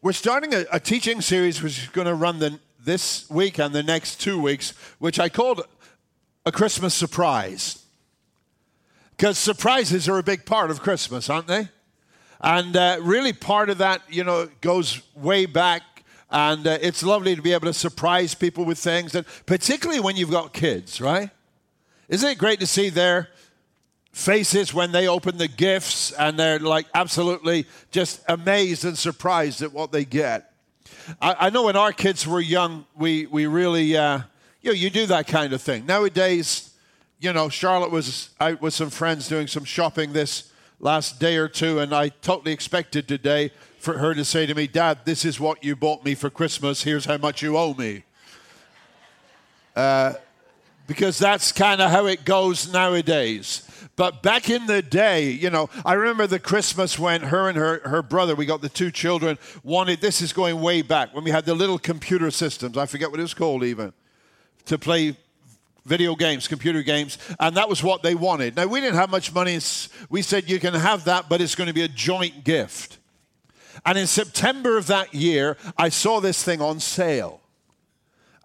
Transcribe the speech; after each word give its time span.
We're 0.00 0.10
starting 0.10 0.52
a, 0.54 0.64
a 0.72 0.80
teaching 0.80 1.20
series 1.20 1.62
which 1.62 1.78
is 1.78 1.88
going 1.90 2.08
to 2.08 2.16
run 2.16 2.40
the, 2.40 2.58
this 2.80 3.30
week 3.30 3.60
and 3.60 3.72
the 3.72 3.84
next 3.84 4.20
two 4.20 4.42
weeks, 4.42 4.70
which 4.98 5.20
I 5.20 5.28
called 5.28 5.64
a 6.44 6.50
Christmas 6.50 6.94
surprise. 6.94 7.84
Because 9.16 9.38
surprises 9.38 10.08
are 10.08 10.18
a 10.18 10.22
big 10.24 10.46
part 10.46 10.72
of 10.72 10.80
Christmas, 10.80 11.30
aren't 11.30 11.46
they? 11.46 11.68
And 12.40 12.76
uh, 12.76 12.98
really, 13.02 13.32
part 13.32 13.70
of 13.70 13.78
that, 13.78 14.02
you 14.08 14.24
know, 14.24 14.48
goes 14.62 15.00
way 15.14 15.46
back. 15.46 15.82
And 16.28 16.66
uh, 16.66 16.78
it's 16.82 17.04
lovely 17.04 17.36
to 17.36 17.42
be 17.42 17.52
able 17.52 17.66
to 17.66 17.74
surprise 17.74 18.34
people 18.34 18.64
with 18.64 18.78
things, 18.78 19.14
and 19.14 19.24
particularly 19.46 20.00
when 20.00 20.16
you've 20.16 20.32
got 20.32 20.52
kids, 20.52 21.00
right? 21.00 21.30
Isn't 22.08 22.28
it 22.28 22.38
great 22.38 22.58
to 22.58 22.66
see 22.66 22.88
their 22.88 23.28
faces 24.12 24.74
when 24.74 24.92
they 24.92 25.08
open 25.08 25.38
the 25.38 25.48
gifts 25.48 26.12
and 26.12 26.38
they're 26.38 26.58
like 26.58 26.86
absolutely 26.94 27.66
just 27.90 28.22
amazed 28.28 28.84
and 28.84 28.96
surprised 28.96 29.62
at 29.62 29.72
what 29.72 29.90
they 29.90 30.04
get. 30.04 30.52
I, 31.20 31.46
I 31.46 31.50
know 31.50 31.64
when 31.64 31.76
our 31.76 31.92
kids 31.92 32.26
were 32.26 32.40
young, 32.40 32.84
we, 32.94 33.26
we 33.26 33.46
really, 33.46 33.96
uh, 33.96 34.20
you 34.60 34.70
know, 34.70 34.74
you 34.74 34.90
do 34.90 35.06
that 35.06 35.26
kind 35.26 35.52
of 35.52 35.62
thing. 35.62 35.86
Nowadays, 35.86 36.74
you 37.20 37.32
know, 37.32 37.48
Charlotte 37.48 37.90
was 37.90 38.30
out 38.40 38.60
with 38.60 38.74
some 38.74 38.90
friends 38.90 39.28
doing 39.28 39.46
some 39.46 39.64
shopping 39.64 40.12
this 40.12 40.52
last 40.78 41.18
day 41.18 41.36
or 41.36 41.48
two, 41.48 41.78
and 41.78 41.94
I 41.94 42.08
totally 42.08 42.52
expected 42.52 43.08
today 43.08 43.50
for 43.78 43.98
her 43.98 44.14
to 44.14 44.24
say 44.24 44.46
to 44.46 44.54
me, 44.54 44.66
Dad, 44.66 45.00
this 45.04 45.24
is 45.24 45.40
what 45.40 45.64
you 45.64 45.74
bought 45.74 46.04
me 46.04 46.14
for 46.14 46.30
Christmas. 46.30 46.82
Here's 46.82 47.04
how 47.04 47.16
much 47.16 47.42
you 47.42 47.56
owe 47.56 47.74
me. 47.74 48.04
Uh, 49.74 50.14
because 50.86 51.18
that's 51.18 51.50
kind 51.50 51.80
of 51.80 51.90
how 51.90 52.06
it 52.06 52.24
goes 52.24 52.72
nowadays. 52.72 53.68
But 53.94 54.22
back 54.22 54.48
in 54.48 54.66
the 54.66 54.80
day, 54.80 55.30
you 55.30 55.50
know, 55.50 55.68
I 55.84 55.92
remember 55.92 56.26
the 56.26 56.38
Christmas 56.38 56.98
when 56.98 57.20
her 57.22 57.48
and 57.48 57.58
her, 57.58 57.80
her 57.84 58.02
brother, 58.02 58.34
we 58.34 58.46
got 58.46 58.62
the 58.62 58.70
two 58.70 58.90
children, 58.90 59.38
wanted, 59.62 60.00
this 60.00 60.22
is 60.22 60.32
going 60.32 60.60
way 60.62 60.80
back, 60.80 61.14
when 61.14 61.24
we 61.24 61.30
had 61.30 61.44
the 61.44 61.54
little 61.54 61.78
computer 61.78 62.30
systems, 62.30 62.78
I 62.78 62.86
forget 62.86 63.10
what 63.10 63.20
it 63.20 63.22
was 63.22 63.34
called 63.34 63.64
even, 63.64 63.92
to 64.64 64.78
play 64.78 65.14
video 65.84 66.14
games, 66.14 66.48
computer 66.48 66.82
games, 66.82 67.18
and 67.38 67.54
that 67.58 67.68
was 67.68 67.82
what 67.82 68.02
they 68.02 68.14
wanted. 68.14 68.56
Now, 68.56 68.66
we 68.66 68.80
didn't 68.80 68.96
have 68.96 69.10
much 69.10 69.34
money. 69.34 69.58
We 70.08 70.22
said, 70.22 70.48
you 70.48 70.58
can 70.58 70.72
have 70.72 71.04
that, 71.04 71.28
but 71.28 71.42
it's 71.42 71.54
going 71.54 71.68
to 71.68 71.74
be 71.74 71.82
a 71.82 71.88
joint 71.88 72.44
gift. 72.44 72.96
And 73.84 73.98
in 73.98 74.06
September 74.06 74.78
of 74.78 74.86
that 74.86 75.12
year, 75.12 75.58
I 75.76 75.90
saw 75.90 76.20
this 76.20 76.42
thing 76.42 76.62
on 76.62 76.80
sale. 76.80 77.41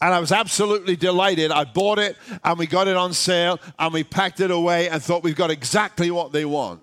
And 0.02 0.14
I 0.14 0.20
was 0.20 0.32
absolutely 0.32 0.96
delighted. 0.96 1.52
I 1.52 1.64
bought 1.64 1.98
it 1.98 2.18
and 2.44 2.60
we 2.60 2.68
got 2.68 2.88
it 2.88 2.96
on 2.96 3.14
sale 3.14 3.60
and 3.80 3.94
we 3.94 4.04
packed 4.04 4.40
it 4.40 4.52
away 4.52 4.90
and 4.90 5.02
thought 5.02 5.24
we've 5.24 5.36
got 5.36 5.50
exactly 5.50 6.12
what 6.12 6.32
they 6.32 6.46
want. 6.46 6.82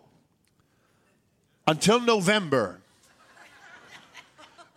Until 1.67 2.01
November, 2.01 2.81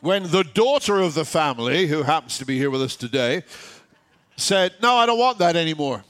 when 0.02 0.30
the 0.30 0.44
daughter 0.44 1.00
of 1.00 1.16
the 1.16 1.26
family, 1.26 1.88
who 1.88 2.04
happens 2.04 2.38
to 2.38 2.46
be 2.46 2.58
here 2.58 2.70
with 2.70 2.82
us 2.82 2.96
today, 2.96 3.44
said, 4.36 4.74
No, 4.82 4.96
I 4.96 5.06
don't 5.08 5.20
want 5.20 5.40
that 5.40 5.56
anymore. 5.56 6.04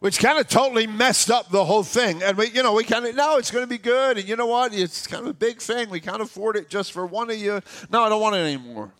Which 0.00 0.18
kind 0.18 0.38
of 0.38 0.48
totally 0.48 0.86
messed 0.86 1.30
up 1.30 1.50
the 1.50 1.64
whole 1.64 1.82
thing. 1.82 2.22
And 2.22 2.36
we, 2.36 2.48
you 2.48 2.62
know, 2.62 2.72
we 2.72 2.84
kind 2.84 3.06
of, 3.06 3.14
no, 3.14 3.36
it's 3.36 3.50
going 3.50 3.62
to 3.62 3.68
be 3.68 3.78
good. 3.78 4.18
And 4.18 4.26
you 4.26 4.34
know 4.34 4.46
what? 4.46 4.74
It's 4.74 5.06
kind 5.06 5.22
of 5.22 5.30
a 5.30 5.34
big 5.34 5.60
thing. 5.60 5.90
We 5.90 6.00
can't 6.00 6.22
afford 6.22 6.56
it 6.56 6.70
just 6.70 6.92
for 6.92 7.06
one 7.06 7.30
of 7.30 7.36
you. 7.36 7.60
No, 7.90 8.02
I 8.02 8.08
don't 8.08 8.20
want 8.20 8.34
it 8.34 8.40
anymore. 8.40 8.92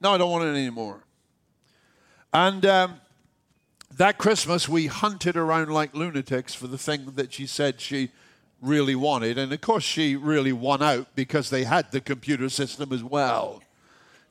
No, 0.00 0.12
I 0.12 0.18
don't 0.18 0.30
want 0.30 0.44
it 0.44 0.48
anymore. 0.48 1.04
And 2.32 2.66
um, 2.66 3.00
that 3.96 4.18
Christmas, 4.18 4.68
we 4.68 4.86
hunted 4.86 5.36
around 5.36 5.70
like 5.70 5.94
lunatics 5.94 6.54
for 6.54 6.66
the 6.66 6.76
thing 6.76 7.12
that 7.14 7.32
she 7.32 7.46
said 7.46 7.80
she 7.80 8.10
really 8.60 8.96
wanted. 8.96 9.38
And 9.38 9.52
of 9.52 9.60
course, 9.60 9.84
she 9.84 10.16
really 10.16 10.52
won 10.52 10.82
out 10.82 11.06
because 11.14 11.50
they 11.50 11.62
had 11.62 11.92
the 11.92 12.00
computer 12.00 12.48
system 12.48 12.92
as 12.92 13.04
well. 13.04 13.62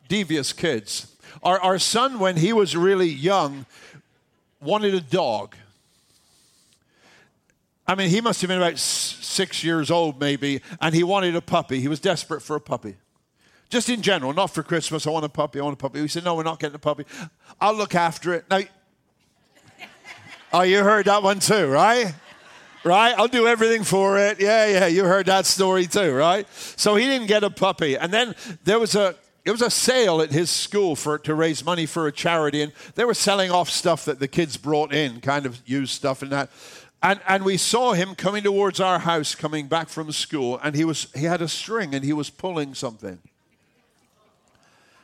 Devious 0.10 0.52
kids. 0.52 1.16
Our, 1.42 1.58
our 1.62 1.80
son, 1.80 2.20
when 2.20 2.36
he 2.36 2.52
was 2.52 2.76
really 2.76 3.10
young, 3.10 3.66
wanted 4.60 4.94
a 4.94 5.02
dog. 5.02 5.56
I 7.88 7.96
mean, 7.96 8.10
he 8.10 8.20
must 8.20 8.42
have 8.42 8.48
been 8.48 8.58
about 8.58 8.80
six 8.80 9.64
years 9.64 9.92
old, 9.92 10.20
maybe, 10.20 10.62
and 10.82 10.96
he 10.96 11.04
wanted 11.04 11.36
a 11.36 11.42
puppy. 11.42 11.80
He 11.80 11.88
was 11.88 12.00
desperate 12.00 12.42
for 12.42 12.56
a 12.56 12.62
puppy. 12.62 12.96
Just 13.70 13.90
in 13.90 14.02
general, 14.02 14.34
not 14.34 14.48
for 14.48 14.64
Christmas. 14.64 15.06
I 15.06 15.10
want 15.10 15.26
a 15.26 15.30
puppy. 15.30 15.60
I 15.60 15.64
want 15.64 15.74
a 15.74 15.78
puppy. 15.78 16.02
We 16.02 16.08
said, 16.08 16.24
No, 16.24 16.36
we're 16.36 16.44
not 16.44 16.60
getting 16.60 16.76
a 16.76 16.80
puppy. 16.80 17.06
I'll 17.60 17.76
look 17.76 17.96
after 17.96 18.34
it. 18.34 18.46
Now, 18.50 18.62
oh, 20.54 20.62
you 20.62 20.84
heard 20.84 21.06
that 21.06 21.24
one 21.24 21.40
too, 21.40 21.68
right? 21.68 22.14
Right? 22.84 23.16
I'll 23.18 23.28
do 23.28 23.48
everything 23.48 23.84
for 23.84 24.20
it. 24.20 24.40
Yeah, 24.40 24.68
yeah, 24.68 24.86
you 24.88 25.04
heard 25.06 25.26
that 25.26 25.48
story 25.48 25.88
too, 25.88 26.14
right? 26.14 26.48
So 26.76 26.96
he 26.96 27.06
didn't 27.06 27.28
get 27.28 27.44
a 27.44 27.50
puppy. 27.50 27.98
And 27.98 28.14
then 28.14 28.36
there 28.64 28.80
was 28.80 28.96
a 28.96 29.16
it 29.44 29.52
was 29.52 29.62
a 29.62 29.70
sale 29.70 30.22
at 30.22 30.32
his 30.32 30.50
school 30.50 30.96
for 30.96 31.20
to 31.20 31.36
raise 31.36 31.64
money 31.64 31.86
for 31.86 32.08
a 32.08 32.12
charity, 32.12 32.64
and 32.64 32.74
they 32.96 33.06
were 33.06 33.14
selling 33.14 33.52
off 33.52 33.70
stuff 33.70 34.06
that 34.06 34.20
the 34.20 34.28
kids 34.28 34.58
brought 34.58 34.92
in, 34.92 35.22
kind 35.22 35.46
of 35.46 35.62
used 35.68 35.94
stuff 35.94 36.24
and 36.24 36.32
that. 36.32 36.50
And, 37.06 37.20
and 37.28 37.46
we 37.46 37.58
saw 37.58 37.94
him 37.94 38.16
coming 38.16 38.42
towards 38.42 38.80
our 38.80 38.98
house, 38.98 39.36
coming 39.36 39.68
back 39.68 39.90
from 39.90 40.12
school, 40.12 40.60
and 40.64 40.76
he, 40.76 40.84
was, 40.84 41.06
he 41.14 41.26
had 41.26 41.40
a 41.40 41.48
string 41.48 41.94
and 41.94 42.04
he 42.04 42.14
was 42.14 42.32
pulling 42.32 42.74
something. 42.74 43.20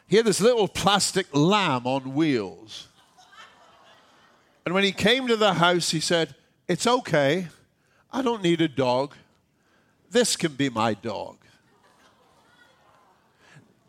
He 0.08 0.16
had 0.16 0.26
this 0.26 0.42
little 0.42 0.68
plastic 0.68 1.28
lamb 1.32 1.86
on 1.86 2.16
wheels. 2.16 2.88
And 4.66 4.74
when 4.74 4.84
he 4.84 4.92
came 4.92 5.28
to 5.28 5.36
the 5.36 5.54
house, 5.54 5.92
he 5.92 6.00
said, 6.00 6.34
It's 6.68 6.88
okay. 6.88 7.50
I 8.12 8.24
don't 8.24 8.42
need 8.42 8.62
a 8.62 8.68
dog. 8.68 9.14
This 10.10 10.36
can 10.36 10.54
be 10.54 10.70
my 10.70 10.96
dog. 10.96 11.38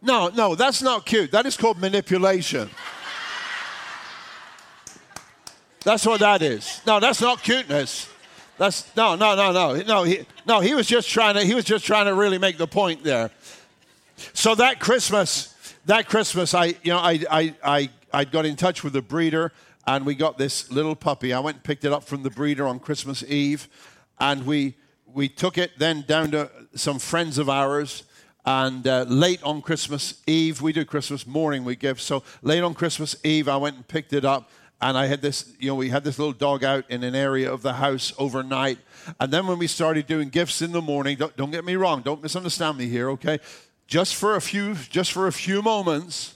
No, 0.02 0.28
no, 0.28 0.54
that's 0.54 0.82
not 0.82 1.06
cute. 1.06 1.32
That 1.32 1.46
is 1.46 1.56
called 1.56 1.78
manipulation. 1.78 2.68
That's 5.84 6.06
what 6.06 6.20
that 6.20 6.42
is. 6.42 6.80
No, 6.86 7.00
that's 7.00 7.20
not 7.20 7.42
cuteness. 7.42 8.08
That's 8.58 8.94
no, 8.96 9.16
no, 9.16 9.34
no, 9.34 9.52
no, 9.52 9.82
no. 9.82 10.02
He, 10.04 10.24
no, 10.46 10.60
he 10.60 10.74
was 10.74 10.86
just 10.86 11.08
trying 11.08 11.34
to. 11.34 11.42
He 11.42 11.54
was 11.54 11.64
just 11.64 11.84
trying 11.84 12.06
to 12.06 12.14
really 12.14 12.38
make 12.38 12.58
the 12.58 12.66
point 12.66 13.02
there. 13.02 13.30
So 14.32 14.54
that 14.54 14.78
Christmas, 14.78 15.74
that 15.86 16.08
Christmas, 16.08 16.54
I, 16.54 16.66
you 16.66 16.92
know, 16.92 16.98
I, 16.98 17.20
I, 17.30 17.54
I, 17.64 17.90
I 18.12 18.24
got 18.24 18.46
in 18.46 18.56
touch 18.56 18.84
with 18.84 18.92
the 18.92 19.02
breeder, 19.02 19.52
and 19.86 20.06
we 20.06 20.14
got 20.14 20.38
this 20.38 20.70
little 20.70 20.94
puppy. 20.94 21.32
I 21.32 21.40
went 21.40 21.56
and 21.56 21.64
picked 21.64 21.84
it 21.84 21.92
up 21.92 22.04
from 22.04 22.22
the 22.22 22.30
breeder 22.30 22.66
on 22.66 22.78
Christmas 22.78 23.22
Eve, 23.24 23.68
and 24.20 24.46
we, 24.46 24.76
we 25.06 25.28
took 25.28 25.58
it 25.58 25.72
then 25.78 26.04
down 26.06 26.30
to 26.32 26.50
some 26.74 26.98
friends 26.98 27.38
of 27.38 27.48
ours. 27.48 28.04
And 28.44 28.86
uh, 28.86 29.04
late 29.08 29.42
on 29.44 29.62
Christmas 29.62 30.20
Eve, 30.26 30.62
we 30.62 30.72
do 30.72 30.84
Christmas 30.84 31.26
morning, 31.26 31.64
we 31.64 31.76
give. 31.76 32.00
So 32.00 32.24
late 32.42 32.62
on 32.62 32.74
Christmas 32.74 33.14
Eve, 33.24 33.48
I 33.48 33.56
went 33.56 33.76
and 33.76 33.86
picked 33.86 34.12
it 34.12 34.24
up 34.24 34.50
and 34.82 34.98
I 34.98 35.06
had 35.06 35.22
this, 35.22 35.52
you 35.60 35.68
know, 35.68 35.76
we 35.76 35.90
had 35.90 36.02
this 36.02 36.18
little 36.18 36.32
dog 36.32 36.64
out 36.64 36.84
in 36.90 37.04
an 37.04 37.14
area 37.14 37.50
of 37.50 37.62
the 37.62 37.74
house 37.74 38.12
overnight. 38.18 38.78
And 39.20 39.32
then 39.32 39.46
when 39.46 39.58
we 39.58 39.68
started 39.68 40.08
doing 40.08 40.28
gifts 40.28 40.60
in 40.60 40.72
the 40.72 40.82
morning, 40.82 41.16
don't, 41.16 41.34
don't 41.36 41.52
get 41.52 41.64
me 41.64 41.76
wrong, 41.76 42.02
don't 42.02 42.20
misunderstand 42.20 42.78
me 42.78 42.88
here, 42.88 43.08
okay? 43.10 43.38
Just 43.86 44.16
for 44.16 44.34
a 44.34 44.40
few, 44.40 44.74
just 44.74 45.12
for 45.12 45.28
a 45.28 45.32
few 45.32 45.62
moments, 45.62 46.34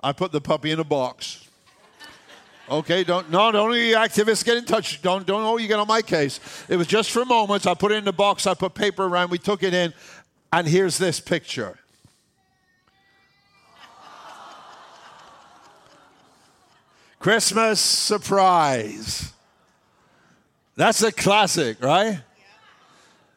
I 0.00 0.12
put 0.12 0.32
the 0.32 0.40
puppy 0.40 0.70
in 0.70 0.80
a 0.80 0.84
box. 0.84 1.46
Okay, 2.70 3.04
don't 3.04 3.30
no, 3.30 3.52
don't 3.52 3.74
any 3.74 3.92
activists 3.92 4.44
get 4.44 4.56
in 4.56 4.64
touch. 4.64 5.02
Don't 5.02 5.26
don't 5.26 5.42
know 5.42 5.58
you 5.58 5.68
get 5.68 5.78
on 5.78 5.88
my 5.88 6.00
case. 6.00 6.40
It 6.68 6.76
was 6.76 6.86
just 6.86 7.10
for 7.10 7.24
moments. 7.24 7.66
I 7.66 7.74
put 7.74 7.92
it 7.92 7.96
in 7.96 8.04
the 8.04 8.12
box. 8.12 8.46
I 8.46 8.54
put 8.54 8.72
paper 8.72 9.04
around. 9.04 9.30
We 9.30 9.38
took 9.38 9.62
it 9.62 9.74
in, 9.74 9.92
and 10.52 10.66
here's 10.66 10.96
this 10.96 11.20
picture. 11.20 11.76
Christmas 17.22 17.80
surprise. 17.80 19.32
That's 20.74 21.04
a 21.04 21.12
classic, 21.12 21.80
right? 21.80 22.20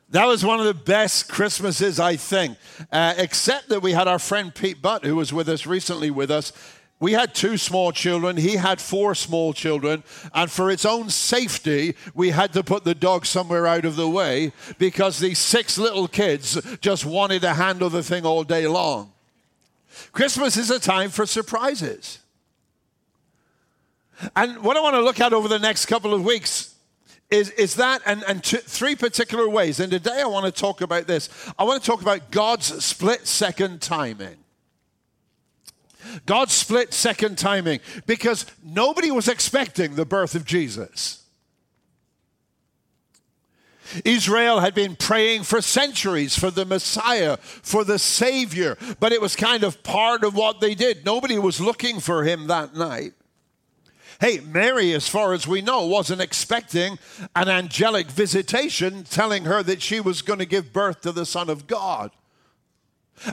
That 0.10 0.26
was 0.26 0.44
one 0.44 0.60
of 0.60 0.66
the 0.66 0.74
best 0.74 1.30
Christmases, 1.30 2.00
I 2.00 2.16
think. 2.16 2.58
Uh, 2.92 3.14
except 3.16 3.70
that 3.70 3.84
we 3.84 3.92
had 3.92 4.08
our 4.08 4.18
friend 4.18 4.56
Pete 4.56 4.82
Butt, 4.82 5.06
who 5.06 5.16
was 5.16 5.32
with 5.32 5.48
us 5.48 5.68
recently 5.68 6.10
with 6.10 6.32
us. 6.32 6.52
We 7.00 7.12
had 7.12 7.36
two 7.36 7.58
small 7.58 7.92
children. 7.92 8.38
He 8.38 8.56
had 8.56 8.82
four 8.82 9.14
small 9.14 9.54
children. 9.54 10.04
And 10.34 10.50
for 10.50 10.72
its 10.72 10.84
own 10.86 11.12
safety, 11.12 11.96
we 12.16 12.32
had 12.32 12.54
to 12.54 12.64
put 12.64 12.86
the 12.86 12.96
dog 12.96 13.28
somewhere 13.28 13.68
out 13.68 13.86
of 13.86 13.98
the 13.98 14.10
way 14.10 14.52
because 14.80 15.20
these 15.20 15.38
six 15.38 15.78
little 15.78 16.08
kids 16.08 16.60
just 16.82 17.06
wanted 17.06 17.44
to 17.44 17.54
handle 17.54 17.92
the 17.92 18.02
thing 18.02 18.26
all 18.26 18.44
day 18.44 18.66
long. 18.66 19.12
Christmas 20.12 20.58
is 20.58 20.72
a 20.72 20.80
time 20.80 21.12
for 21.12 21.28
surprises. 21.28 22.18
And 24.36 24.64
what 24.64 24.78
I 24.78 24.82
want 24.82 24.96
to 24.96 25.02
look 25.02 25.20
at 25.20 25.34
over 25.34 25.48
the 25.48 25.60
next 25.60 25.86
couple 25.88 26.14
of 26.14 26.24
weeks 26.24 26.76
is, 27.30 27.50
is 27.52 27.76
that 27.76 28.02
and, 28.06 28.24
and 28.28 28.44
t- 28.44 28.58
three 28.58 28.96
particular 28.96 29.50
ways. 29.50 29.80
And 29.80 29.92
today 29.92 30.22
I 30.22 30.28
want 30.28 30.46
to 30.46 30.52
talk 30.52 30.82
about 30.82 31.08
this. 31.08 31.30
I 31.58 31.64
want 31.64 31.82
to 31.82 31.90
talk 31.90 32.02
about 32.02 32.32
God's 32.32 32.84
split 32.84 33.28
second 33.28 33.82
timing. 33.82 34.38
God's 36.26 36.54
split 36.54 36.94
second 36.94 37.38
timing 37.38 37.80
because 38.06 38.46
nobody 38.64 39.12
was 39.12 39.28
expecting 39.28 39.96
the 39.96 40.06
birth 40.06 40.36
of 40.36 40.46
Jesus. 40.46 41.24
Israel 44.04 44.60
had 44.60 44.74
been 44.74 44.96
praying 44.96 45.44
for 45.44 45.62
centuries 45.62 46.38
for 46.38 46.52
the 46.52 46.66
Messiah, 46.66 47.38
for 47.38 47.84
the 47.84 48.00
Savior, 48.00 48.78
but 49.00 49.12
it 49.12 49.22
was 49.22 49.36
kind 49.36 49.64
of 49.64 49.84
part 49.84 50.24
of 50.24 50.36
what 50.36 50.60
they 50.60 50.76
did. 50.76 51.06
Nobody 51.06 51.38
was 51.38 51.62
looking 51.62 52.00
for 52.00 52.24
him 52.24 52.48
that 52.48 52.76
night. 52.76 53.14
Hey, 54.20 54.40
Mary, 54.40 54.94
as 54.94 55.08
far 55.08 55.34
as 55.34 55.48
we 55.48 55.62
know, 55.62 55.86
wasn't 55.86 56.22
expecting 56.22 56.98
an 57.36 57.50
angelic 57.50 58.08
visitation 58.08 59.04
telling 59.04 59.46
her 59.46 59.62
that 59.64 59.82
she 59.82 60.00
was 60.00 60.22
going 60.22 60.40
to 60.40 60.46
give 60.46 60.74
birth 60.74 61.02
to 61.02 61.12
the 61.12 61.26
Son 61.26 61.50
of 61.50 61.68
God. 61.68 62.12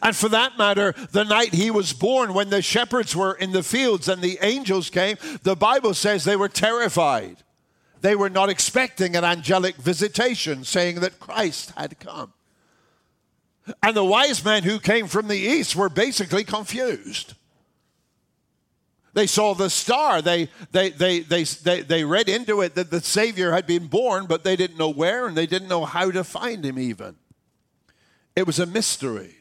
And 0.02 0.14
for 0.14 0.28
that 0.28 0.58
matter, 0.58 0.94
the 1.10 1.24
night 1.24 1.54
he 1.54 1.70
was 1.70 1.92
born, 1.92 2.34
when 2.34 2.50
the 2.50 2.62
shepherds 2.62 3.16
were 3.16 3.34
in 3.34 3.52
the 3.52 3.62
fields 3.62 4.08
and 4.08 4.22
the 4.22 4.38
angels 4.40 4.90
came, 4.90 5.16
the 5.42 5.56
Bible 5.56 5.94
says 5.94 6.24
they 6.24 6.36
were 6.36 6.48
terrified. 6.48 7.38
They 8.00 8.14
were 8.16 8.30
not 8.30 8.48
expecting 8.48 9.16
an 9.16 9.24
angelic 9.24 9.76
visitation 9.76 10.64
saying 10.64 11.00
that 11.00 11.20
Christ 11.20 11.72
had 11.76 11.98
come. 12.00 12.32
And 13.82 13.96
the 13.96 14.04
wise 14.04 14.44
men 14.44 14.64
who 14.64 14.80
came 14.80 15.06
from 15.06 15.28
the 15.28 15.38
east 15.38 15.76
were 15.76 15.88
basically 15.88 16.42
confused. 16.42 17.34
They 19.14 19.26
saw 19.26 19.54
the 19.54 19.68
star. 19.68 20.22
They, 20.22 20.48
they, 20.70 20.90
they, 20.90 21.20
they, 21.20 21.44
they, 21.44 21.80
they 21.82 22.04
read 22.04 22.28
into 22.28 22.62
it 22.62 22.74
that 22.76 22.90
the 22.90 23.00
Savior 23.00 23.52
had 23.52 23.66
been 23.66 23.86
born, 23.86 24.26
but 24.26 24.42
they 24.42 24.56
didn't 24.56 24.78
know 24.78 24.88
where 24.88 25.26
and 25.26 25.36
they 25.36 25.46
didn't 25.46 25.68
know 25.68 25.84
how 25.84 26.10
to 26.10 26.24
find 26.24 26.64
him, 26.64 26.78
even. 26.78 27.16
It 28.34 28.46
was 28.46 28.58
a 28.58 28.66
mystery. 28.66 29.36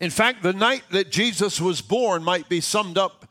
In 0.00 0.08
fact, 0.08 0.42
the 0.42 0.54
night 0.54 0.84
that 0.90 1.10
Jesus 1.10 1.60
was 1.60 1.82
born 1.82 2.24
might 2.24 2.48
be 2.48 2.62
summed 2.62 2.96
up 2.96 3.26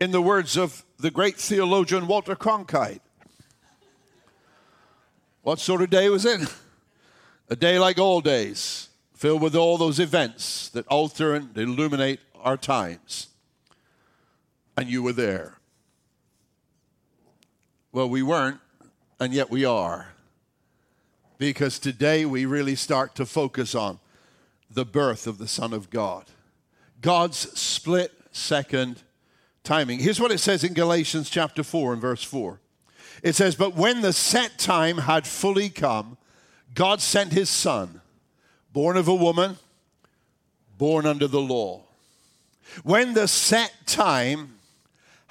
in 0.00 0.10
the 0.10 0.22
words 0.22 0.56
of 0.56 0.84
the 0.98 1.10
great 1.10 1.36
theologian 1.36 2.06
Walter 2.06 2.34
Cronkite. 2.34 3.00
What 5.42 5.60
sort 5.60 5.82
of 5.82 5.90
day 5.90 6.08
was 6.08 6.24
it? 6.24 6.40
A 7.50 7.56
day 7.56 7.78
like 7.78 7.98
all 7.98 8.22
days, 8.22 8.88
filled 9.12 9.42
with 9.42 9.54
all 9.54 9.76
those 9.76 10.00
events 10.00 10.70
that 10.70 10.86
alter 10.86 11.34
and 11.34 11.56
illuminate 11.58 12.20
our 12.42 12.56
times. 12.56 13.26
And 14.76 14.88
you 14.88 15.02
were 15.02 15.12
there. 15.12 15.58
Well, 17.92 18.08
we 18.08 18.22
weren't, 18.22 18.58
and 19.20 19.32
yet 19.32 19.50
we 19.50 19.64
are. 19.64 20.08
Because 21.38 21.78
today 21.78 22.24
we 22.24 22.44
really 22.44 22.74
start 22.74 23.14
to 23.16 23.26
focus 23.26 23.74
on 23.74 24.00
the 24.70 24.84
birth 24.84 25.26
of 25.26 25.38
the 25.38 25.46
Son 25.46 25.72
of 25.72 25.90
God. 25.90 26.24
God's 27.00 27.36
split 27.58 28.12
second 28.32 29.02
timing. 29.62 30.00
Here's 30.00 30.20
what 30.20 30.32
it 30.32 30.38
says 30.38 30.64
in 30.64 30.74
Galatians 30.74 31.30
chapter 31.30 31.62
4 31.62 31.92
and 31.92 32.02
verse 32.02 32.22
4. 32.22 32.60
It 33.22 33.34
says, 33.34 33.54
But 33.54 33.74
when 33.74 34.02
the 34.02 34.12
set 34.12 34.58
time 34.58 34.98
had 34.98 35.26
fully 35.26 35.70
come, 35.70 36.18
God 36.74 37.00
sent 37.00 37.32
his 37.32 37.48
son, 37.48 38.00
born 38.72 38.96
of 38.96 39.06
a 39.06 39.14
woman, 39.14 39.56
born 40.76 41.06
under 41.06 41.28
the 41.28 41.40
law. 41.40 41.82
When 42.82 43.14
the 43.14 43.28
set 43.28 43.72
time 43.86 44.56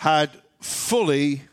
had 0.04 0.30
fully 0.60 1.44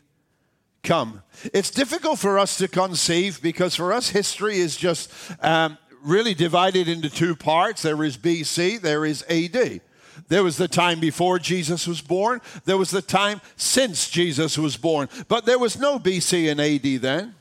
come. 0.82 1.22
It's 1.54 1.70
difficult 1.70 2.18
for 2.18 2.36
us 2.36 2.58
to 2.58 2.66
conceive 2.66 3.40
because 3.40 3.76
for 3.76 3.92
us, 3.92 4.08
history 4.08 4.56
is 4.56 4.76
just 4.76 5.08
um, 5.40 5.78
really 6.02 6.34
divided 6.34 6.88
into 6.88 7.08
two 7.08 7.36
parts 7.36 7.82
there 7.82 8.02
is 8.02 8.16
BC, 8.16 8.80
there 8.80 9.04
is 9.04 9.24
AD. 9.28 9.82
There 10.26 10.42
was 10.42 10.56
the 10.56 10.66
time 10.66 10.98
before 10.98 11.38
Jesus 11.38 11.86
was 11.86 12.00
born, 12.00 12.40
there 12.64 12.76
was 12.76 12.90
the 12.90 13.02
time 13.02 13.40
since 13.54 14.10
Jesus 14.10 14.58
was 14.58 14.76
born. 14.76 15.08
But 15.28 15.46
there 15.46 15.60
was 15.60 15.78
no 15.78 16.00
BC 16.00 16.50
and 16.50 16.60
AD 16.60 17.02
then. 17.02 17.36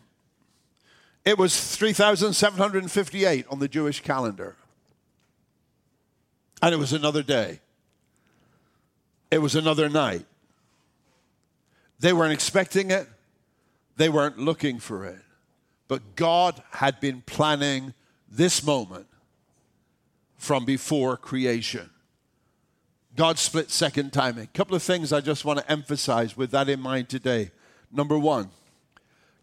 It 1.26 1.40
was 1.40 1.76
3,758 1.76 3.48
on 3.50 3.58
the 3.58 3.68
Jewish 3.68 4.02
calendar. 4.02 4.58
And 6.62 6.72
it 6.72 6.78
was 6.78 6.94
another 6.94 7.24
day. 7.24 7.62
It 9.32 9.40
was 9.40 9.56
another 9.56 9.90
night. 9.90 10.28
They 12.00 12.14
weren't 12.14 12.34
expecting 12.34 12.92
it, 12.92 13.08
they 13.98 14.10
weren't 14.10 14.38
looking 14.40 14.80
for 14.80 15.06
it. 15.06 15.20
But 15.88 16.16
God 16.16 16.62
had 16.72 17.00
been 17.00 17.22
planning 17.26 17.94
this 18.30 18.64
moment 18.64 19.08
from 20.38 20.64
before 20.64 21.18
creation. 21.18 21.90
God 23.16 23.38
split 23.38 23.70
second 23.72 24.14
timing. 24.14 24.46
A 24.46 24.58
couple 24.58 24.76
of 24.76 24.84
things 24.84 25.12
I 25.12 25.20
just 25.20 25.44
want 25.44 25.60
to 25.60 25.70
emphasize 25.70 26.38
with 26.38 26.52
that 26.52 26.70
in 26.70 26.80
mind 26.80 27.10
today. 27.10 27.52
Number 27.92 28.18
one, 28.18 28.50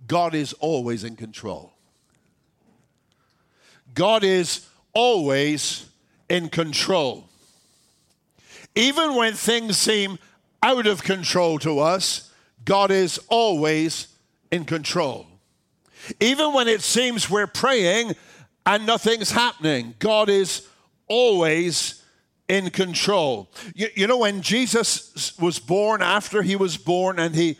God 0.06 0.34
is 0.34 0.52
always 0.54 1.04
in 1.04 1.16
control. 1.16 1.72
God 3.92 4.24
is 4.24 4.66
always 4.92 5.88
in 6.28 6.48
control. 6.48 7.28
Even 8.74 9.14
when 9.14 9.32
things 9.34 9.76
seem 9.76 10.18
out 10.62 10.86
of 10.86 11.02
control 11.02 11.58
to 11.58 11.80
us, 11.80 12.25
God 12.66 12.90
is 12.90 13.18
always 13.28 14.08
in 14.50 14.66
control. 14.66 15.26
Even 16.20 16.52
when 16.52 16.68
it 16.68 16.82
seems 16.82 17.30
we're 17.30 17.46
praying 17.46 18.12
and 18.66 18.84
nothing's 18.84 19.30
happening, 19.30 19.94
God 19.98 20.28
is 20.28 20.68
always 21.08 22.02
in 22.48 22.70
control. 22.70 23.50
You, 23.74 23.88
you, 23.94 24.06
know, 24.06 24.18
when 24.18 24.42
Jesus 24.42 25.38
was 25.38 25.58
born, 25.58 26.02
after 26.02 26.42
he 26.42 26.56
was 26.56 26.76
born, 26.76 27.18
and 27.18 27.34
he 27.34 27.58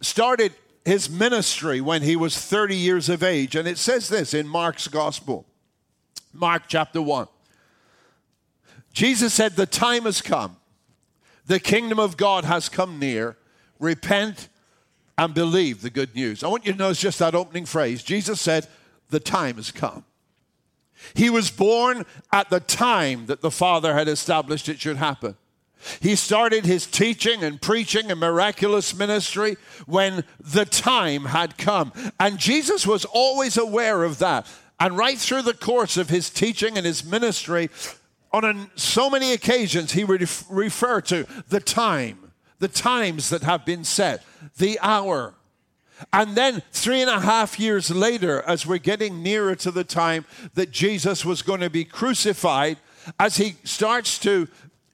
started 0.00 0.52
his 0.84 1.08
ministry 1.08 1.80
when 1.80 2.02
he 2.02 2.16
was 2.16 2.36
30 2.36 2.74
years 2.74 3.08
of 3.08 3.22
age, 3.22 3.54
and 3.54 3.68
it 3.68 3.78
says 3.78 4.08
this 4.08 4.34
in 4.34 4.48
Mark's 4.48 4.88
gospel, 4.88 5.46
Mark 6.32 6.64
chapter 6.68 7.02
1. 7.02 7.26
Jesus 8.92 9.34
said, 9.34 9.56
The 9.56 9.66
time 9.66 10.04
has 10.04 10.22
come, 10.22 10.56
the 11.46 11.60
kingdom 11.60 11.98
of 11.98 12.16
God 12.16 12.44
has 12.44 12.68
come 12.68 12.98
near. 12.98 13.36
Repent 13.78 14.48
and 15.16 15.34
believe 15.34 15.82
the 15.82 15.90
good 15.90 16.14
news. 16.14 16.44
I 16.44 16.48
want 16.48 16.66
you 16.66 16.72
to 16.72 16.78
notice 16.78 17.00
just 17.00 17.18
that 17.18 17.34
opening 17.34 17.66
phrase. 17.66 18.02
Jesus 18.02 18.40
said, 18.40 18.66
The 19.10 19.20
time 19.20 19.56
has 19.56 19.70
come. 19.70 20.04
He 21.14 21.30
was 21.30 21.50
born 21.50 22.04
at 22.32 22.50
the 22.50 22.60
time 22.60 23.26
that 23.26 23.40
the 23.40 23.50
Father 23.50 23.94
had 23.94 24.08
established 24.08 24.68
it 24.68 24.80
should 24.80 24.96
happen. 24.96 25.36
He 26.00 26.16
started 26.16 26.66
his 26.66 26.86
teaching 26.86 27.44
and 27.44 27.60
preaching 27.60 28.10
and 28.10 28.18
miraculous 28.18 28.96
ministry 28.96 29.56
when 29.86 30.24
the 30.40 30.64
time 30.64 31.26
had 31.26 31.56
come. 31.56 31.92
And 32.18 32.38
Jesus 32.38 32.86
was 32.86 33.04
always 33.04 33.56
aware 33.56 34.02
of 34.02 34.18
that. 34.18 34.46
And 34.80 34.96
right 34.96 35.18
through 35.18 35.42
the 35.42 35.54
course 35.54 35.96
of 35.96 36.10
his 36.10 36.30
teaching 36.30 36.76
and 36.76 36.84
his 36.84 37.04
ministry, 37.04 37.70
on 38.32 38.44
an, 38.44 38.70
so 38.74 39.08
many 39.08 39.32
occasions, 39.32 39.92
he 39.92 40.04
would 40.04 40.28
refer 40.50 41.00
to 41.02 41.26
the 41.48 41.60
time, 41.60 42.27
the 42.58 42.68
times 42.68 43.30
that 43.30 43.42
have 43.42 43.64
been 43.64 43.84
set, 43.84 44.24
the 44.56 44.78
hour, 44.80 45.34
and 46.12 46.36
then, 46.36 46.62
three 46.70 47.00
and 47.00 47.10
a 47.10 47.20
half 47.20 47.58
years 47.58 47.90
later, 47.90 48.42
as 48.42 48.64
we're 48.64 48.78
getting 48.78 49.22
nearer 49.22 49.56
to 49.56 49.70
the 49.70 49.84
time 49.84 50.24
that 50.54 50.70
Jesus 50.70 51.24
was 51.24 51.42
going 51.42 51.60
to 51.60 51.70
be 51.70 51.84
crucified, 51.84 52.78
as 53.18 53.36
he 53.36 53.56
starts 53.64 54.18
to 54.20 54.48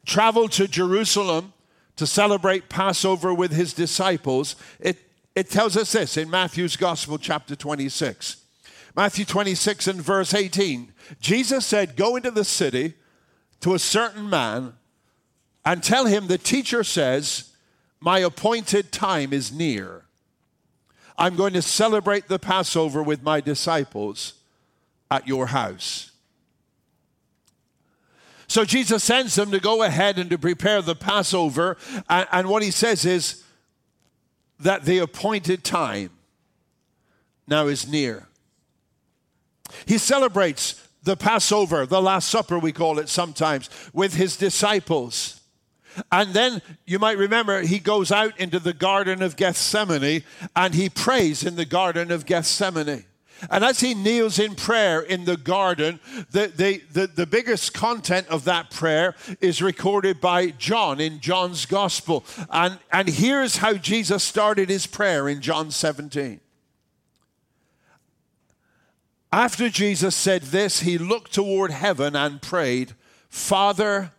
travel 0.07 0.49
to 0.49 0.67
Jerusalem 0.67 1.53
to 1.97 2.07
celebrate 2.07 2.69
Passover 2.69 3.35
with 3.35 3.53
his 3.53 3.75
disciples, 3.75 4.57
it, 4.81 4.99
it 5.35 5.51
tells 5.51 5.77
us 5.77 5.93
this 5.93 6.17
in 6.17 6.31
Matthew's 6.31 6.77
Gospel, 6.77 7.19
chapter 7.19 7.55
26. 7.55 8.39
Matthew 8.97 9.25
26 9.25 9.89
and 9.89 10.01
verse 10.01 10.33
18. 10.33 10.93
Jesus 11.21 11.67
said, 11.67 11.97
Go 11.97 12.17
into 12.17 12.31
the 12.31 12.45
city 12.45 12.95
to 13.61 13.75
a 13.75 13.79
certain 13.79 14.31
man 14.31 14.75
and 15.65 15.83
tell 15.83 16.07
him 16.07 16.27
the 16.27 16.39
teacher 16.39 16.85
says, 16.85 17.54
My 18.05 18.19
appointed 18.19 18.93
time 18.93 19.33
is 19.33 19.51
near. 19.51 20.03
I'm 21.17 21.37
going 21.37 21.55
to 21.55 21.63
celebrate 21.63 22.29
the 22.29 22.39
Passover 22.39 23.03
with 23.03 23.23
my 23.23 23.41
disciples 23.41 24.35
at 25.11 25.27
your 25.27 25.47
house. 25.47 26.11
So 28.47 28.67
Jesus 28.67 29.03
sends 29.03 29.37
them 29.37 29.51
to 29.53 29.59
go 29.59 29.83
ahead 29.83 30.19
and 30.19 30.29
to 30.29 30.37
prepare 30.37 30.83
the 30.83 30.95
Passover. 30.95 31.79
And, 32.11 32.47
what 32.47 32.63
he 32.63 32.71
says 32.71 33.07
is 33.07 33.43
that 34.61 34.85
the 34.85 34.99
appointed 34.99 35.65
time 35.65 36.11
now 37.49 37.69
is 37.69 37.89
near. 37.89 38.29
He 39.87 39.97
celebrates 39.97 40.87
the 41.03 41.17
Passover, 41.17 41.87
the 41.87 42.03
Last 42.03 42.29
Supper, 42.29 42.59
we 42.59 42.71
call 42.71 42.99
it 42.99 43.09
sometimes, 43.09 43.71
with 43.95 44.13
his 44.13 44.37
disciples. 44.37 45.41
And 46.11 46.35
then 46.35 46.63
you 46.87 46.99
might 46.99 47.19
remember 47.19 47.61
he 47.61 47.79
goes 47.79 48.11
out 48.11 48.39
into 48.39 48.59
the 48.59 48.73
Garden 48.73 49.23
of 49.23 49.37
Gethsemane 49.37 50.23
and 50.57 50.75
he 50.75 50.89
prays 50.89 51.45
in 51.45 51.57
the 51.57 51.65
Garden 51.65 52.11
of 52.11 52.27
Gethsemane. 52.27 53.05
And 53.51 53.65
as 53.65 53.81
he 53.81 53.95
kneels 53.95 54.39
in 54.39 54.55
prayer 54.55 55.01
in 55.01 55.25
the 55.25 55.37
garden, 55.37 56.01
the, 56.31 56.53
the, 56.55 56.83
the, 56.93 57.07
the, 57.07 57.27
biggest 57.27 57.75
content 57.75 58.29
of 58.29 58.45
that 58.45 58.71
prayer 58.71 59.15
is 59.41 59.61
recorded 59.61 60.21
by 60.21 60.51
John 60.51 61.01
in 61.01 61.21
John's 61.21 61.67
gospel. 61.67 62.25
And, 62.51 62.79
and 62.93 63.09
here's 63.09 63.57
how 63.59 63.75
Jesus 63.75 64.23
started 64.23 64.69
his 64.69 64.87
prayer 64.87 65.29
in 65.29 65.41
John 65.41 65.71
17 65.71 66.41
After 69.33 69.69
Jesus 69.69 70.15
said 70.15 70.43
this, 70.43 70.81
he 70.81 70.97
looked 70.97 71.35
toward 71.35 71.71
heaven 71.71 72.15
and 72.17 72.41
prayed, 72.41 72.93
Father, 73.29 74.13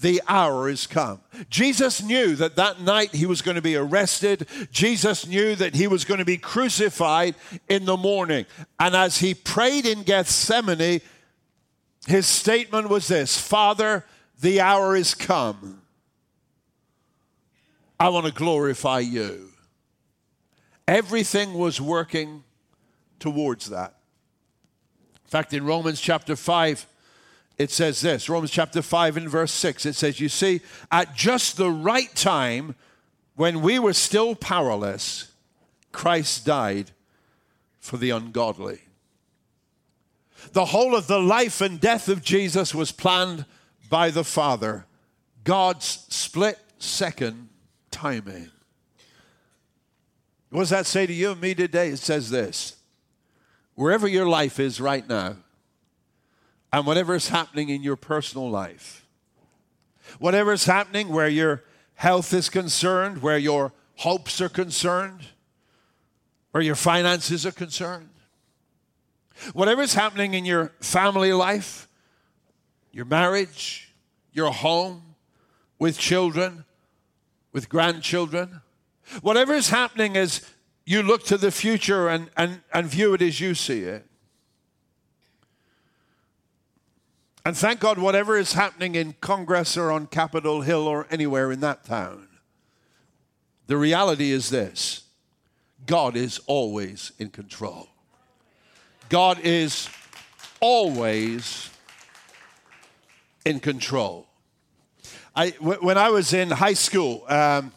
the 0.00 0.22
hour 0.28 0.68
is 0.68 0.86
come. 0.86 1.20
Jesus 1.50 2.02
knew 2.02 2.36
that 2.36 2.56
that 2.56 2.80
night 2.80 3.14
he 3.14 3.26
was 3.26 3.42
going 3.42 3.56
to 3.56 3.62
be 3.62 3.76
arrested. 3.76 4.46
Jesus 4.70 5.26
knew 5.26 5.56
that 5.56 5.74
he 5.74 5.88
was 5.88 6.04
going 6.04 6.18
to 6.18 6.24
be 6.24 6.38
crucified 6.38 7.34
in 7.68 7.84
the 7.84 7.96
morning. 7.96 8.46
And 8.78 8.94
as 8.94 9.18
he 9.18 9.34
prayed 9.34 9.86
in 9.86 10.04
Gethsemane, 10.04 11.00
his 12.06 12.26
statement 12.26 12.88
was 12.88 13.08
this 13.08 13.38
Father, 13.38 14.04
the 14.40 14.60
hour 14.60 14.94
is 14.94 15.14
come. 15.14 15.82
I 17.98 18.10
want 18.10 18.26
to 18.26 18.32
glorify 18.32 19.00
you. 19.00 19.48
Everything 20.86 21.54
was 21.54 21.80
working 21.80 22.44
towards 23.18 23.70
that. 23.70 23.94
In 25.24 25.30
fact, 25.30 25.52
in 25.52 25.64
Romans 25.64 26.00
chapter 26.00 26.36
5, 26.36 26.86
it 27.58 27.70
says 27.72 28.00
this 28.00 28.28
Romans 28.28 28.52
chapter 28.52 28.80
5 28.80 29.16
and 29.16 29.28
verse 29.28 29.52
6 29.52 29.84
it 29.84 29.94
says, 29.94 30.20
You 30.20 30.28
see, 30.28 30.60
at 30.90 31.14
just 31.14 31.56
the 31.56 31.70
right 31.70 32.14
time, 32.14 32.76
when 33.34 33.60
we 33.60 33.78
were 33.78 33.92
still 33.92 34.34
powerless, 34.34 35.32
Christ 35.92 36.46
died 36.46 36.92
for 37.80 37.96
the 37.96 38.10
ungodly. 38.10 38.80
The 40.52 40.66
whole 40.66 40.94
of 40.94 41.08
the 41.08 41.20
life 41.20 41.60
and 41.60 41.80
death 41.80 42.08
of 42.08 42.22
Jesus 42.22 42.74
was 42.74 42.92
planned 42.92 43.44
by 43.90 44.10
the 44.10 44.24
Father, 44.24 44.86
God's 45.44 46.06
split 46.08 46.58
second 46.78 47.48
timing. 47.90 48.50
What 50.50 50.60
does 50.60 50.70
that 50.70 50.86
say 50.86 51.06
to 51.06 51.12
you 51.12 51.32
and 51.32 51.40
me 51.40 51.54
today? 51.54 51.88
It 51.88 51.98
says 51.98 52.30
this 52.30 52.76
wherever 53.74 54.06
your 54.08 54.28
life 54.28 54.60
is 54.60 54.80
right 54.80 55.06
now, 55.08 55.36
and 56.72 56.86
whatever 56.86 57.14
is 57.14 57.28
happening 57.28 57.68
in 57.68 57.82
your 57.82 57.96
personal 57.96 58.50
life, 58.50 59.06
whatever 60.18 60.52
is 60.52 60.64
happening 60.64 61.08
where 61.08 61.28
your 61.28 61.64
health 61.94 62.32
is 62.32 62.48
concerned, 62.48 63.22
where 63.22 63.38
your 63.38 63.72
hopes 63.96 64.40
are 64.40 64.48
concerned, 64.48 65.20
where 66.52 66.62
your 66.62 66.74
finances 66.74 67.44
are 67.44 67.52
concerned, 67.52 68.10
whatever 69.52 69.82
is 69.82 69.94
happening 69.94 70.34
in 70.34 70.44
your 70.44 70.72
family 70.80 71.32
life, 71.32 71.88
your 72.92 73.04
marriage, 73.04 73.94
your 74.32 74.50
home, 74.52 75.08
with 75.78 75.98
children, 75.98 76.64
with 77.52 77.68
grandchildren, 77.68 78.60
whatever 79.22 79.54
is 79.54 79.70
happening 79.70 80.16
as 80.16 80.42
you 80.84 81.02
look 81.02 81.24
to 81.24 81.36
the 81.36 81.50
future 81.50 82.08
and, 82.08 82.30
and, 82.36 82.60
and 82.72 82.86
view 82.86 83.14
it 83.14 83.22
as 83.22 83.40
you 83.40 83.54
see 83.54 83.82
it, 83.82 84.07
And 87.48 87.56
thank 87.56 87.80
God, 87.80 87.96
whatever 87.96 88.36
is 88.36 88.52
happening 88.52 88.94
in 88.94 89.14
Congress 89.22 89.78
or 89.78 89.90
on 89.90 90.06
Capitol 90.06 90.60
Hill 90.60 90.86
or 90.86 91.06
anywhere 91.10 91.50
in 91.50 91.60
that 91.60 91.82
town, 91.82 92.28
the 93.68 93.78
reality 93.78 94.32
is 94.32 94.50
this 94.50 95.04
God 95.86 96.14
is 96.14 96.42
always 96.46 97.12
in 97.18 97.30
control. 97.30 97.88
God 99.08 99.40
is 99.40 99.88
always 100.60 101.70
in 103.46 103.60
control. 103.60 104.26
I, 105.34 105.52
when 105.58 105.96
I 105.96 106.10
was 106.10 106.34
in 106.34 106.50
high 106.50 106.74
school, 106.74 107.24
um, 107.30 107.72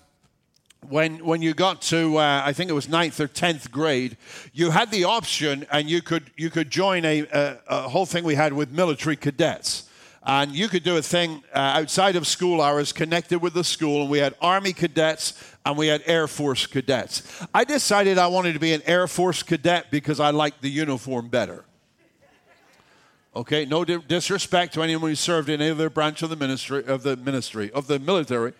when, 0.87 1.23
when 1.23 1.41
you 1.41 1.53
got 1.53 1.81
to, 1.83 2.17
uh, 2.17 2.41
I 2.43 2.53
think 2.53 2.69
it 2.69 2.73
was 2.73 2.89
ninth 2.89 3.19
or 3.19 3.27
10th 3.27 3.69
grade, 3.71 4.17
you 4.53 4.71
had 4.71 4.91
the 4.91 5.03
option 5.03 5.65
and 5.71 5.89
you 5.89 6.01
could, 6.01 6.31
you 6.35 6.49
could 6.49 6.69
join 6.69 7.05
a, 7.05 7.21
a, 7.21 7.57
a 7.67 7.89
whole 7.89 8.05
thing 8.05 8.23
we 8.23 8.35
had 8.35 8.53
with 8.53 8.71
military 8.71 9.15
cadets. 9.15 9.87
And 10.23 10.51
you 10.51 10.67
could 10.67 10.83
do 10.83 10.97
a 10.97 11.01
thing 11.01 11.43
uh, 11.53 11.57
outside 11.57 12.15
of 12.15 12.27
school 12.27 12.61
hours 12.61 12.93
connected 12.93 13.41
with 13.41 13.53
the 13.53 13.63
school. 13.63 14.01
And 14.01 14.09
we 14.09 14.19
had 14.19 14.35
Army 14.41 14.73
cadets 14.73 15.33
and 15.65 15.77
we 15.77 15.87
had 15.87 16.03
Air 16.05 16.27
Force 16.27 16.65
cadets. 16.67 17.23
I 17.53 17.63
decided 17.63 18.17
I 18.17 18.27
wanted 18.27 18.53
to 18.53 18.59
be 18.59 18.73
an 18.73 18.81
Air 18.85 19.07
Force 19.07 19.43
cadet 19.43 19.89
because 19.89 20.19
I 20.19 20.31
liked 20.31 20.61
the 20.61 20.69
uniform 20.69 21.29
better. 21.29 21.65
Okay, 23.33 23.65
no 23.65 23.85
disrespect 23.85 24.73
to 24.73 24.83
anyone 24.83 25.09
who 25.09 25.15
served 25.15 25.47
in 25.47 25.61
any 25.61 25.71
other 25.71 25.89
branch 25.89 26.21
of 26.21 26.29
the 26.29 26.35
ministry 26.35 26.83
of 26.85 27.03
the 27.03 27.15
ministry 27.15 27.71
of 27.71 27.87
the 27.87 27.97
military. 27.97 28.53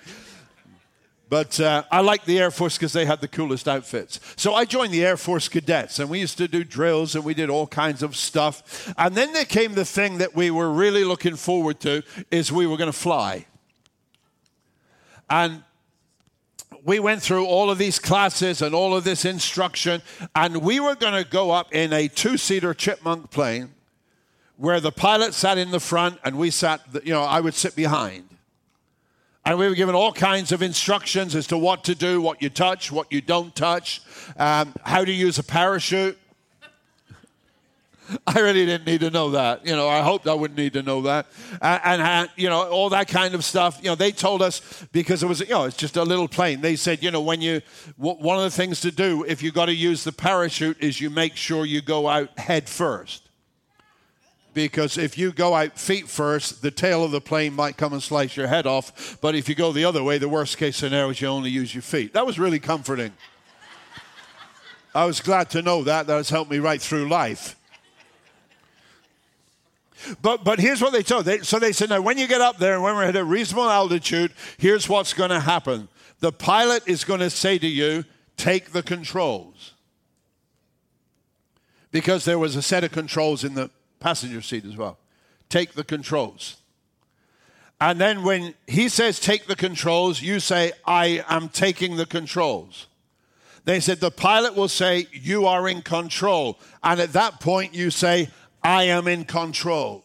But 1.32 1.62
uh, 1.62 1.84
I 1.90 2.02
liked 2.02 2.26
the 2.26 2.40
Air 2.40 2.52
Force 2.52 2.78
because 2.78 2.92
they 2.92 3.06
had 3.06 3.22
the 3.22 3.28
coolest 3.30 3.66
outfits. 3.66 4.20
So 4.36 4.54
I 4.54 4.66
joined 4.66 4.94
the 4.94 5.06
Air 5.06 5.16
Force 5.16 5.48
cadets, 5.48 5.98
and 5.98 6.10
we 6.10 6.20
used 6.20 6.38
to 6.40 6.48
do 6.50 6.66
drills 6.66 7.16
and 7.16 7.24
we 7.24 7.34
did 7.34 7.50
all 7.50 7.68
kinds 7.68 8.04
of 8.04 8.18
stuff. 8.18 8.94
And 8.98 9.16
then 9.16 9.32
there 9.32 9.46
came 9.46 9.74
the 9.74 9.86
thing 9.86 10.18
that 10.18 10.36
we 10.36 10.52
were 10.52 10.70
really 10.70 11.06
looking 11.06 11.38
forward 11.38 11.80
to 11.80 12.04
is 12.32 12.52
we 12.52 12.68
were 12.68 12.76
going 12.76 12.92
to 12.92 12.98
fly. 12.98 13.46
And 15.30 15.64
we 16.84 17.00
went 17.00 17.22
through 17.22 17.46
all 17.46 17.72
of 17.72 17.78
these 17.78 17.98
classes 17.98 18.62
and 18.62 18.76
all 18.76 18.94
of 18.94 19.06
this 19.06 19.24
instruction, 19.24 20.02
and 20.36 20.58
we 20.58 20.82
were 20.82 20.96
going 20.96 21.24
to 21.24 21.30
go 21.30 21.52
up 21.52 21.74
in 21.74 21.94
a 21.94 22.10
two-seater 22.10 22.74
chipmunk 22.74 23.32
plane 23.32 23.70
where 24.58 24.82
the 24.82 24.92
pilot 24.92 25.34
sat 25.34 25.58
in 25.58 25.72
the 25.72 25.80
front 25.80 26.20
and 26.26 26.38
we 26.38 26.52
sat, 26.52 26.82
you 27.06 27.14
know, 27.14 27.24
I 27.24 27.40
would 27.40 27.54
sit 27.54 27.74
behind. 27.74 28.31
And 29.44 29.58
we 29.58 29.68
were 29.68 29.76
given 29.76 29.96
all 29.96 30.14
kinds 30.14 30.52
of 30.52 30.62
instructions 30.62 31.36
as 31.36 31.48
to 31.48 31.58
what 31.58 31.84
to 31.86 31.96
do, 31.96 32.22
what 32.22 32.42
you 32.42 32.50
touch, 32.50 32.92
what 32.92 33.12
you 33.12 33.22
don't 33.22 33.56
touch, 33.56 34.02
um, 34.38 34.74
how 34.84 35.04
to 35.04 35.12
use 35.12 35.40
a 35.40 35.44
parachute. 35.44 36.18
I 38.28 38.40
really 38.40 38.66
didn't 38.68 38.86
need 38.86 39.02
to 39.02 39.10
know 39.10 39.32
that. 39.32 39.66
You 39.66 39.76
know, 39.76 39.90
I 39.90 40.02
hoped 40.02 40.28
I 40.28 40.36
wouldn't 40.36 40.60
need 40.60 40.74
to 40.74 40.84
know 40.84 41.02
that. 41.04 41.26
Uh, 41.60 41.80
and, 41.84 42.02
uh, 42.04 42.28
you 42.36 42.50
know, 42.50 42.70
all 42.70 42.90
that 42.90 43.08
kind 43.08 43.34
of 43.34 43.44
stuff. 43.44 43.80
You 43.82 43.90
know, 43.90 43.96
they 43.96 44.12
told 44.12 44.44
us 44.44 44.86
because 44.92 45.24
it 45.24 45.28
was, 45.28 45.40
you 45.40 45.48
know, 45.48 45.64
it's 45.64 45.78
just 45.78 45.98
a 45.98 46.04
little 46.04 46.28
plane. 46.28 46.62
They 46.62 46.76
said, 46.76 47.02
you 47.02 47.10
know, 47.10 47.22
when 47.22 47.42
you, 47.42 47.62
w- 47.98 48.24
one 48.24 48.38
of 48.38 48.44
the 48.44 48.52
things 48.52 48.82
to 48.82 48.92
do 48.92 49.26
if 49.28 49.42
you 49.42 49.52
got 49.52 49.66
to 49.66 49.76
use 49.76 50.04
the 50.04 50.12
parachute 50.12 50.78
is 50.80 51.02
you 51.02 51.10
make 51.10 51.36
sure 51.36 51.66
you 51.66 51.82
go 51.82 52.08
out 52.08 52.38
head 52.38 52.70
first 52.70 53.31
because 54.54 54.98
if 54.98 55.18
you 55.18 55.32
go 55.32 55.54
out 55.54 55.78
feet 55.80 56.08
first, 56.08 56.62
the 56.62 56.72
tail 56.72 57.04
of 57.04 57.12
the 57.12 57.22
plane 57.22 57.54
might 57.54 57.78
come 57.78 57.94
and 57.94 58.04
slice 58.04 58.36
your 58.36 58.48
head 58.48 58.68
off. 58.68 59.18
But 59.22 59.36
if 59.36 59.48
you 59.48 59.56
go 59.56 59.72
the 59.72 59.86
other 59.86 60.04
way, 60.04 60.18
the 60.18 60.30
worst 60.30 60.58
case 60.58 60.78
scenario 60.78 61.10
is 61.10 61.22
you 61.22 61.28
only 61.28 61.50
use 61.50 61.74
your 61.74 61.82
feet. 61.82 62.14
That 62.14 62.26
was 62.26 62.38
really 62.38 62.60
comforting. 62.60 63.14
I 64.94 65.06
was 65.06 65.22
glad 65.22 65.50
to 65.52 65.62
know 65.62 65.84
that. 65.84 66.08
That 66.08 66.18
has 66.18 66.30
helped 66.30 66.52
me 66.52 66.60
right 66.60 66.82
through 66.82 67.08
life. 67.08 67.56
But, 70.22 70.44
but 70.44 70.60
here's 70.60 70.82
what 70.82 70.94
they 70.94 71.04
told. 71.04 71.26
They, 71.26 71.40
so 71.40 71.60
they 71.60 71.72
said, 71.72 71.90
now 71.90 72.02
when 72.02 72.18
you 72.18 72.28
get 72.28 72.42
up 72.42 72.58
there 72.58 72.74
and 72.74 72.84
when 72.84 72.96
we're 72.96 73.04
at 73.04 73.16
a 73.16 73.24
reasonable 73.24 73.70
altitude, 73.70 74.34
here's 74.58 74.90
what's 74.90 75.14
going 75.14 75.30
to 75.30 75.40
happen. 75.40 75.88
The 76.20 76.32
pilot 76.32 76.84
is 76.88 77.04
going 77.04 77.20
to 77.20 77.30
say 77.30 77.58
to 77.58 77.68
you, 77.68 78.04
take 78.36 78.72
the 78.72 78.84
controls. 78.84 79.74
Because 81.92 82.26
there 82.26 82.40
was 82.40 82.56
a 82.56 82.62
set 82.62 82.84
of 82.84 82.92
controls 82.92 83.44
in 83.44 83.54
the 83.54 83.70
passenger 84.02 84.42
seat 84.42 84.66
as 84.66 84.76
well. 84.76 84.98
Take 85.48 85.74
the 85.74 85.84
controls. 85.84 86.58
And 87.80 88.00
then 88.00 88.24
when 88.24 88.54
he 88.68 88.90
says 88.90 89.20
take 89.20 89.48
the 89.48 89.56
controls, 89.56 90.22
you 90.22 90.40
say, 90.40 90.74
I 90.86 91.24
am 91.30 91.50
taking 91.50 91.96
the 91.96 92.06
controls. 92.06 92.88
They 93.64 93.80
said 93.80 94.00
the 94.00 94.12
pilot 94.12 94.56
will 94.56 94.68
say, 94.68 95.08
You 95.12 95.46
are 95.46 95.68
in 95.68 95.82
control. 95.82 96.60
And 96.84 97.00
at 97.00 97.14
that 97.14 97.40
point, 97.40 97.74
you 97.74 97.90
say, 97.90 98.30
I 98.64 98.84
am 98.84 99.08
in 99.08 99.26
control. 99.26 100.04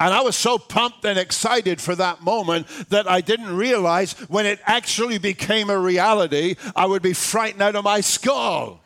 And 0.00 0.12
I 0.12 0.22
was 0.22 0.36
so 0.36 0.58
pumped 0.58 1.04
and 1.04 1.18
excited 1.18 1.80
for 1.80 1.94
that 1.94 2.22
moment 2.22 2.66
that 2.88 3.08
I 3.08 3.20
didn't 3.20 3.56
realize 3.56 4.12
when 4.28 4.44
it 4.44 4.58
actually 4.64 5.18
became 5.18 5.70
a 5.70 5.78
reality, 5.78 6.56
I 6.74 6.86
would 6.86 7.02
be 7.02 7.12
frightened 7.12 7.62
out 7.62 7.76
of 7.76 7.84
my 7.84 8.00
skull. 8.00 8.80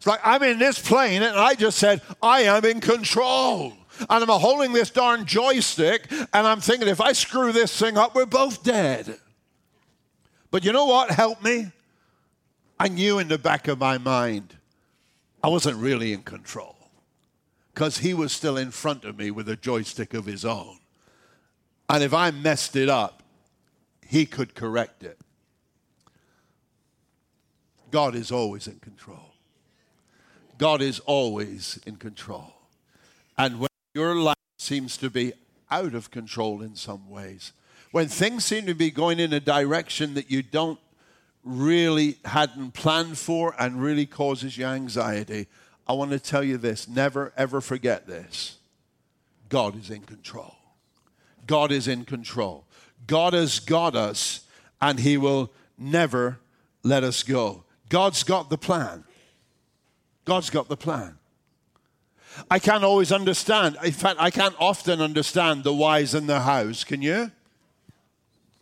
It's 0.00 0.06
like 0.06 0.20
I'm 0.24 0.42
in 0.42 0.58
this 0.58 0.78
plane 0.78 1.22
and 1.22 1.36
I 1.36 1.54
just 1.54 1.76
said, 1.76 2.00
I 2.22 2.44
am 2.44 2.64
in 2.64 2.80
control. 2.80 3.74
And 4.08 4.24
I'm 4.24 4.40
holding 4.40 4.72
this 4.72 4.88
darn 4.88 5.26
joystick 5.26 6.10
and 6.10 6.46
I'm 6.46 6.60
thinking, 6.62 6.88
if 6.88 7.02
I 7.02 7.12
screw 7.12 7.52
this 7.52 7.78
thing 7.78 7.98
up, 7.98 8.14
we're 8.14 8.24
both 8.24 8.62
dead. 8.62 9.18
But 10.50 10.64
you 10.64 10.72
know 10.72 10.86
what 10.86 11.10
helped 11.10 11.44
me? 11.44 11.70
I 12.78 12.88
knew 12.88 13.18
in 13.18 13.28
the 13.28 13.36
back 13.36 13.68
of 13.68 13.78
my 13.78 13.98
mind 13.98 14.56
I 15.44 15.48
wasn't 15.48 15.76
really 15.76 16.14
in 16.14 16.22
control 16.22 16.76
because 17.74 17.98
he 17.98 18.14
was 18.14 18.32
still 18.32 18.56
in 18.56 18.70
front 18.70 19.04
of 19.04 19.18
me 19.18 19.30
with 19.30 19.50
a 19.50 19.56
joystick 19.56 20.14
of 20.14 20.24
his 20.24 20.46
own. 20.46 20.78
And 21.90 22.02
if 22.02 22.14
I 22.14 22.30
messed 22.30 22.74
it 22.74 22.88
up, 22.88 23.22
he 24.06 24.24
could 24.24 24.54
correct 24.54 25.02
it. 25.02 25.18
God 27.90 28.14
is 28.14 28.32
always 28.32 28.66
in 28.66 28.78
control. 28.78 29.29
God 30.60 30.82
is 30.82 31.00
always 31.00 31.80
in 31.86 31.96
control. 31.96 32.52
And 33.38 33.60
when 33.60 33.70
your 33.94 34.14
life 34.14 34.36
seems 34.58 34.98
to 34.98 35.08
be 35.08 35.32
out 35.70 35.94
of 35.94 36.10
control 36.10 36.60
in 36.60 36.76
some 36.76 37.08
ways, 37.08 37.52
when 37.92 38.08
things 38.08 38.44
seem 38.44 38.66
to 38.66 38.74
be 38.74 38.90
going 38.90 39.20
in 39.20 39.32
a 39.32 39.40
direction 39.40 40.12
that 40.14 40.30
you 40.30 40.42
don't 40.42 40.78
really 41.42 42.18
hadn't 42.26 42.74
planned 42.74 43.16
for 43.16 43.54
and 43.58 43.80
really 43.80 44.04
causes 44.04 44.58
you 44.58 44.66
anxiety, 44.66 45.46
I 45.88 45.94
want 45.94 46.10
to 46.10 46.20
tell 46.20 46.44
you 46.44 46.58
this 46.58 46.86
never, 46.86 47.32
ever 47.38 47.62
forget 47.62 48.06
this. 48.06 48.58
God 49.48 49.80
is 49.80 49.88
in 49.88 50.02
control. 50.02 50.56
God 51.46 51.72
is 51.72 51.88
in 51.88 52.04
control. 52.04 52.66
God 53.06 53.32
has 53.32 53.60
got 53.60 53.96
us, 53.96 54.44
and 54.78 55.00
He 55.00 55.16
will 55.16 55.50
never 55.78 56.38
let 56.82 57.02
us 57.02 57.22
go. 57.22 57.64
God's 57.88 58.22
got 58.24 58.50
the 58.50 58.58
plan. 58.58 59.04
God's 60.30 60.48
got 60.48 60.68
the 60.68 60.76
plan. 60.76 61.18
I 62.48 62.60
can't 62.60 62.84
always 62.84 63.10
understand. 63.10 63.76
In 63.82 63.90
fact, 63.90 64.20
I 64.20 64.30
can't 64.30 64.54
often 64.60 65.00
understand 65.00 65.64
the 65.64 65.74
whys 65.74 66.14
and 66.14 66.28
the 66.28 66.38
hows. 66.38 66.84
Can 66.84 67.02
you? 67.02 67.32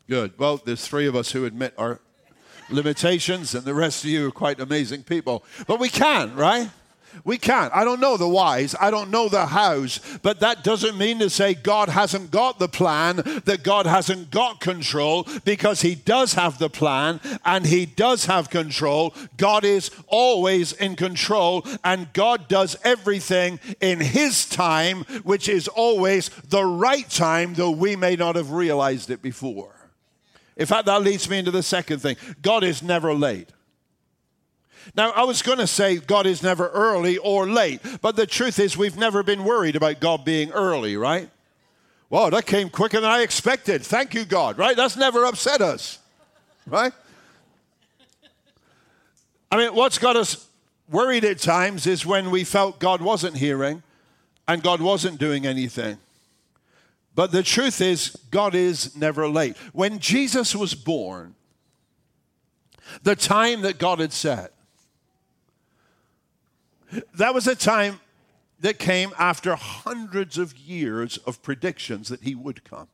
Good. 0.09 0.33
Well, 0.39 0.63
there's 0.65 0.89
three 0.89 1.07
of 1.07 1.15
us 1.15 1.33
who 1.33 1.45
admit 1.45 1.75
our 1.77 2.01
limitations, 2.71 3.55
and 3.55 3.67
the 3.67 3.75
rest 3.75 4.03
of 4.03 4.09
you 4.09 4.29
are 4.29 4.31
quite 4.31 4.61
amazing 4.61 5.03
people. 5.03 5.45
But 5.67 5.79
we 5.79 5.91
can, 5.91 6.35
right? 6.35 6.71
We 7.25 7.39
can't. 7.39 7.75
I 7.75 7.85
don't 7.85 8.01
know 8.01 8.17
the 8.17 8.29
whys. 8.29 8.75
I 8.81 8.91
don't 8.91 9.11
know 9.11 9.29
the 9.29 9.47
hows. 9.47 10.01
But 10.23 10.41
that 10.41 10.65
doesn't 10.65 10.97
mean 10.97 11.19
to 11.19 11.31
say 11.31 11.55
God 11.55 11.89
hasn't 11.89 12.31
got 12.31 12.59
the 12.59 12.69
plan, 12.69 13.17
that 13.45 13.63
God 13.63 13.87
hasn't 13.87 14.31
got 14.31 14.61
control, 14.61 15.27
because 15.45 15.83
He 15.83 15.95
does 15.95 16.35
have 16.35 16.59
the 16.59 16.71
plan 16.71 17.21
and 17.45 17.67
He 17.67 17.87
does 17.87 18.27
have 18.27 18.51
control. 18.51 19.15
God 19.37 19.65
is 19.65 19.91
always 20.07 20.73
in 20.73 20.97
control 20.97 21.65
and 21.85 22.13
God 22.13 22.49
does 22.49 22.77
everything 22.85 23.61
in 23.81 24.01
His 24.01 24.49
time, 24.49 25.05
which 25.25 25.49
is 25.49 25.69
always 25.69 26.29
the 26.49 26.65
right 26.65 27.09
time, 27.09 27.55
though 27.55 27.71
we 27.71 27.97
may 27.97 28.17
not 28.17 28.37
have 28.37 28.53
realized 28.53 29.11
it 29.11 29.23
before. 29.23 29.75
In 30.57 30.67
fact, 30.67 30.87
that 30.87 31.03
leads 31.03 31.31
me 31.31 31.39
into 31.39 31.53
the 31.53 31.63
second 31.63 32.01
thing 32.01 32.17
God 32.43 32.65
is 32.65 32.83
never 32.83 33.15
late. 33.15 33.51
Now, 34.97 35.11
I 35.11 35.25
was 35.25 35.43
going 35.43 35.59
to 35.59 35.67
say 35.67 35.97
God 35.97 36.27
is 36.27 36.43
never 36.43 36.69
early 36.69 37.19
or 37.19 37.49
late, 37.49 37.81
but 38.01 38.17
the 38.17 38.27
truth 38.27 38.59
is 38.59 38.77
we've 38.77 38.97
never 38.97 39.23
been 39.23 39.45
worried 39.45 39.77
about 39.77 40.01
God 40.01 40.25
being 40.25 40.51
early, 40.53 40.97
right? 40.97 41.31
Well, 42.11 42.31
that 42.31 42.47
came 42.47 42.71
quicker 42.71 43.01
than 43.01 43.11
I 43.11 43.21
expected. 43.21 43.83
Thank 43.83 44.15
you, 44.15 44.25
God, 44.25 44.57
right? 44.59 44.77
That's 44.77 44.97
never 44.97 45.25
upset 45.25 45.61
us, 45.61 45.99
right? 46.67 46.93
I 49.51 49.57
mean, 49.57 49.75
what's 49.75 49.99
got 49.99 50.17
us 50.17 50.47
worried 50.91 51.25
at 51.25 51.39
times 51.39 51.87
is 51.87 52.07
when 52.07 52.31
we 52.31 52.45
felt 52.45 52.79
God 52.79 53.03
wasn't 53.03 53.37
hearing 53.37 53.83
and 54.47 54.63
God 54.63 54.81
wasn't 54.81 55.19
doing 55.19 55.47
anything. 55.47 55.99
But 57.15 57.33
the 57.33 57.43
truth 57.43 57.81
is, 57.81 58.17
God 58.31 58.55
is 58.55 58.97
never 58.97 59.29
late. 59.29 59.57
When 59.73 59.99
Jesus 59.99 60.55
was 60.55 60.75
born, 60.75 61.35
the 63.03 63.17
time 63.17 63.63
that 63.63 63.79
God 63.79 63.99
had 63.99 64.13
set, 64.13 64.53
that 67.15 67.35
was 67.35 67.47
a 67.47 67.55
time 67.55 68.01
that 68.61 68.79
came 68.79 69.13
after 69.19 69.55
hundreds 69.55 70.39
of 70.39 70.57
years 70.57 71.17
of 71.19 71.43
predictions 71.43 72.09
that 72.09 72.23
he 72.23 72.35
would 72.35 72.65
come. 72.65 72.89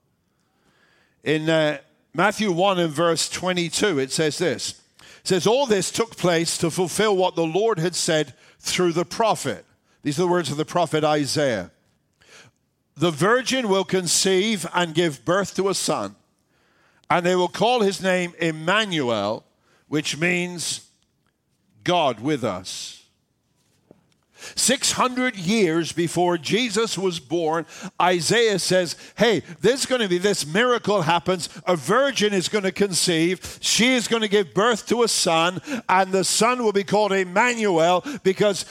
In 1.22 1.48
uh, 1.48 1.78
Matthew 2.12 2.52
1 2.52 2.78
and 2.78 2.92
verse 2.92 3.28
22, 3.30 3.98
it 3.98 4.12
says 4.12 4.38
this. 4.38 4.80
It 5.00 5.28
says, 5.28 5.46
All 5.46 5.66
this 5.66 5.90
took 5.90 6.16
place 6.16 6.58
to 6.58 6.70
fulfill 6.70 7.16
what 7.16 7.34
the 7.34 7.46
Lord 7.46 7.78
had 7.78 7.94
said 7.94 8.34
through 8.58 8.92
the 8.92 9.06
prophet. 9.06 9.64
These 10.02 10.18
are 10.18 10.22
the 10.22 10.28
words 10.28 10.50
of 10.50 10.58
the 10.58 10.66
prophet 10.66 11.02
Isaiah. 11.02 11.70
The 12.96 13.10
virgin 13.10 13.68
will 13.68 13.84
conceive 13.84 14.66
and 14.74 14.94
give 14.94 15.24
birth 15.24 15.56
to 15.56 15.68
a 15.68 15.74
son, 15.74 16.14
and 17.10 17.24
they 17.24 17.34
will 17.34 17.48
call 17.48 17.80
his 17.80 18.02
name 18.02 18.34
Emmanuel, 18.38 19.44
which 19.88 20.16
means 20.16 20.88
God 21.82 22.20
with 22.20 22.44
us. 22.44 23.03
600 24.54 25.36
years 25.36 25.92
before 25.92 26.38
Jesus 26.38 26.98
was 26.98 27.20
born, 27.20 27.66
Isaiah 28.00 28.58
says, 28.58 28.96
Hey, 29.16 29.42
there's 29.60 29.86
going 29.86 30.00
to 30.00 30.08
be 30.08 30.18
this 30.18 30.46
miracle 30.46 31.02
happens. 31.02 31.48
A 31.66 31.76
virgin 31.76 32.32
is 32.32 32.49
going 32.49 32.64
to 32.64 32.73
conceive. 32.73 33.58
She 33.60 33.95
is 33.95 34.08
going 34.08 34.23
to 34.23 34.28
give 34.28 34.54
birth 34.54 34.86
to 34.88 35.02
a 35.02 35.08
son, 35.08 35.60
and 35.88 36.12
the 36.12 36.25
son 36.25 36.62
will 36.62 36.73
be 36.73 36.84
called 36.84 37.12
Emmanuel 37.12 38.04
because 38.23 38.64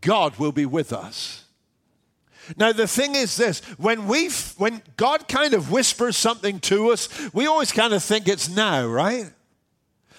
God 0.00 0.36
will 0.38 0.52
be 0.52 0.66
with 0.66 0.92
us. 0.92 1.44
Now 2.56 2.72
the 2.72 2.86
thing 2.86 3.14
is 3.14 3.36
this: 3.36 3.60
when 3.76 4.06
we, 4.06 4.30
when 4.56 4.82
God 4.96 5.26
kind 5.26 5.54
of 5.54 5.72
whispers 5.72 6.16
something 6.16 6.60
to 6.60 6.92
us, 6.92 7.08
we 7.32 7.46
always 7.46 7.72
kind 7.72 7.92
of 7.92 8.02
think 8.02 8.28
it's 8.28 8.48
now, 8.48 8.86
right? 8.86 9.32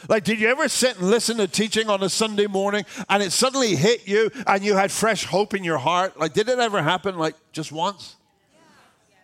Like, 0.08 0.24
did 0.24 0.40
you 0.40 0.48
ever 0.50 0.68
sit 0.70 0.98
and 1.00 1.10
listen 1.10 1.38
to 1.38 1.48
teaching 1.48 1.90
on 1.90 2.04
a 2.04 2.10
Sunday 2.10 2.48
morning 2.48 2.86
and 3.10 3.24
it 3.24 3.32
suddenly 3.32 3.76
hit 3.76 4.08
you 4.08 4.32
and 4.46 4.64
you 4.64 4.76
had 4.76 4.92
fresh 4.92 5.26
hope 5.26 5.54
in 5.54 5.64
your 5.64 5.78
heart? 5.78 6.20
Like, 6.20 6.34
did 6.34 6.50
it 6.50 6.60
ever 6.60 6.82
happen 6.82 7.18
like 7.18 7.36
just 7.52 7.72
once? 7.72 8.16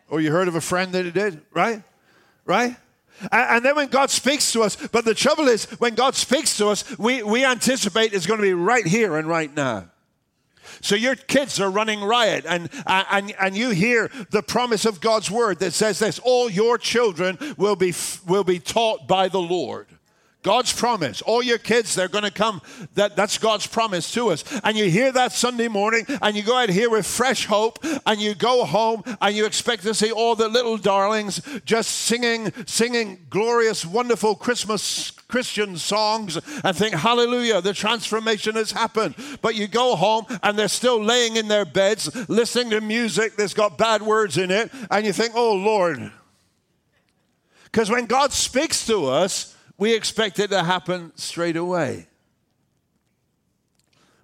Or 0.10 0.20
you 0.22 0.32
heard 0.32 0.48
of 0.48 0.56
a 0.56 0.62
friend 0.62 0.92
that 0.94 1.06
it 1.06 1.14
did, 1.14 1.42
right? 1.54 1.82
Right? 2.46 2.76
And 3.32 3.64
then 3.64 3.76
when 3.76 3.88
God 3.88 4.10
speaks 4.10 4.52
to 4.54 4.64
us, 4.64 4.76
but 4.76 5.06
the 5.06 5.14
trouble 5.14 5.48
is, 5.48 5.66
when 5.80 5.96
God 5.96 6.16
speaks 6.16 6.58
to 6.58 6.68
us, 6.68 6.98
we, 6.98 7.24
we 7.24 7.46
anticipate 7.46 8.14
it's 8.14 8.26
going 8.26 8.40
to 8.40 8.46
be 8.46 8.54
right 8.54 8.86
here 8.86 9.18
and 9.18 9.28
right 9.28 9.54
now. 9.56 9.90
So 10.82 10.96
your 10.96 11.16
kids 11.16 11.60
are 11.60 11.70
running 11.70 12.04
riot, 12.04 12.46
and, 12.48 12.70
and, 12.86 13.34
and 13.40 13.56
you 13.56 13.70
hear 13.70 14.10
the 14.32 14.42
promise 14.42 14.86
of 14.86 15.00
God's 15.00 15.30
word 15.30 15.60
that 15.60 15.72
says 15.72 16.00
this 16.00 16.20
all 16.20 16.50
your 16.50 16.78
children 16.78 17.38
will 17.58 17.76
be, 17.76 17.94
will 18.28 18.44
be 18.44 18.60
taught 18.60 19.08
by 19.08 19.30
the 19.30 19.42
Lord. 19.42 19.88
God's 20.44 20.74
promise. 20.74 21.22
All 21.22 21.42
your 21.42 21.58
kids, 21.58 21.96
they're 21.96 22.10
going 22.10 22.26
to 22.26 22.32
come. 22.32 22.62
That, 22.96 23.16
that's 23.16 23.38
God's 23.38 23.66
promise 23.66 24.12
to 24.14 24.30
us. 24.30 24.44
And 24.64 24.78
you 24.78 24.90
hear 24.90 25.12
that 25.14 25.32
Sunday 25.32 25.70
morning, 25.70 26.06
and 26.22 26.36
you 26.36 26.44
go 26.44 26.58
out 26.58 26.70
here 26.70 26.90
with 26.90 27.08
fresh 27.08 27.46
hope, 27.46 27.80
and 28.06 28.22
you 28.22 28.36
go 28.36 28.66
home, 28.66 29.04
and 29.22 29.36
you 29.36 29.46
expect 29.46 29.84
to 29.84 29.94
see 29.94 30.12
all 30.12 30.36
the 30.36 30.50
little 30.50 30.78
darlings 30.78 31.42
just 31.66 31.90
singing, 31.92 32.52
singing 32.66 33.26
glorious, 33.30 33.86
wonderful 33.86 34.36
Christmas 34.36 35.12
Christian 35.12 35.78
songs, 35.78 36.38
and 36.64 36.76
think, 36.76 36.94
Hallelujah, 36.94 37.62
the 37.62 37.74
transformation 37.74 38.56
has 38.56 38.72
happened. 38.72 39.16
But 39.42 39.56
you 39.56 39.68
go 39.68 39.96
home, 39.96 40.26
and 40.44 40.60
they're 40.60 40.68
still 40.68 41.02
laying 41.02 41.38
in 41.38 41.48
their 41.48 41.66
beds, 41.66 42.30
listening 42.30 42.72
to 42.72 42.82
music 42.82 43.38
that's 43.38 43.54
got 43.54 43.78
bad 43.78 44.02
words 44.02 44.38
in 44.38 44.52
it, 44.52 44.70
and 44.92 45.06
you 45.06 45.14
think, 45.14 45.34
Oh 45.36 45.56
Lord. 45.56 46.12
Because 47.64 47.90
when 47.90 48.06
God 48.06 48.32
speaks 48.34 48.86
to 48.86 49.06
us, 49.06 49.53
we 49.78 49.94
expect 49.94 50.40
it 50.40 50.50
to 50.50 50.64
happen 50.64 51.12
straight 51.16 51.58
away. 51.58 52.08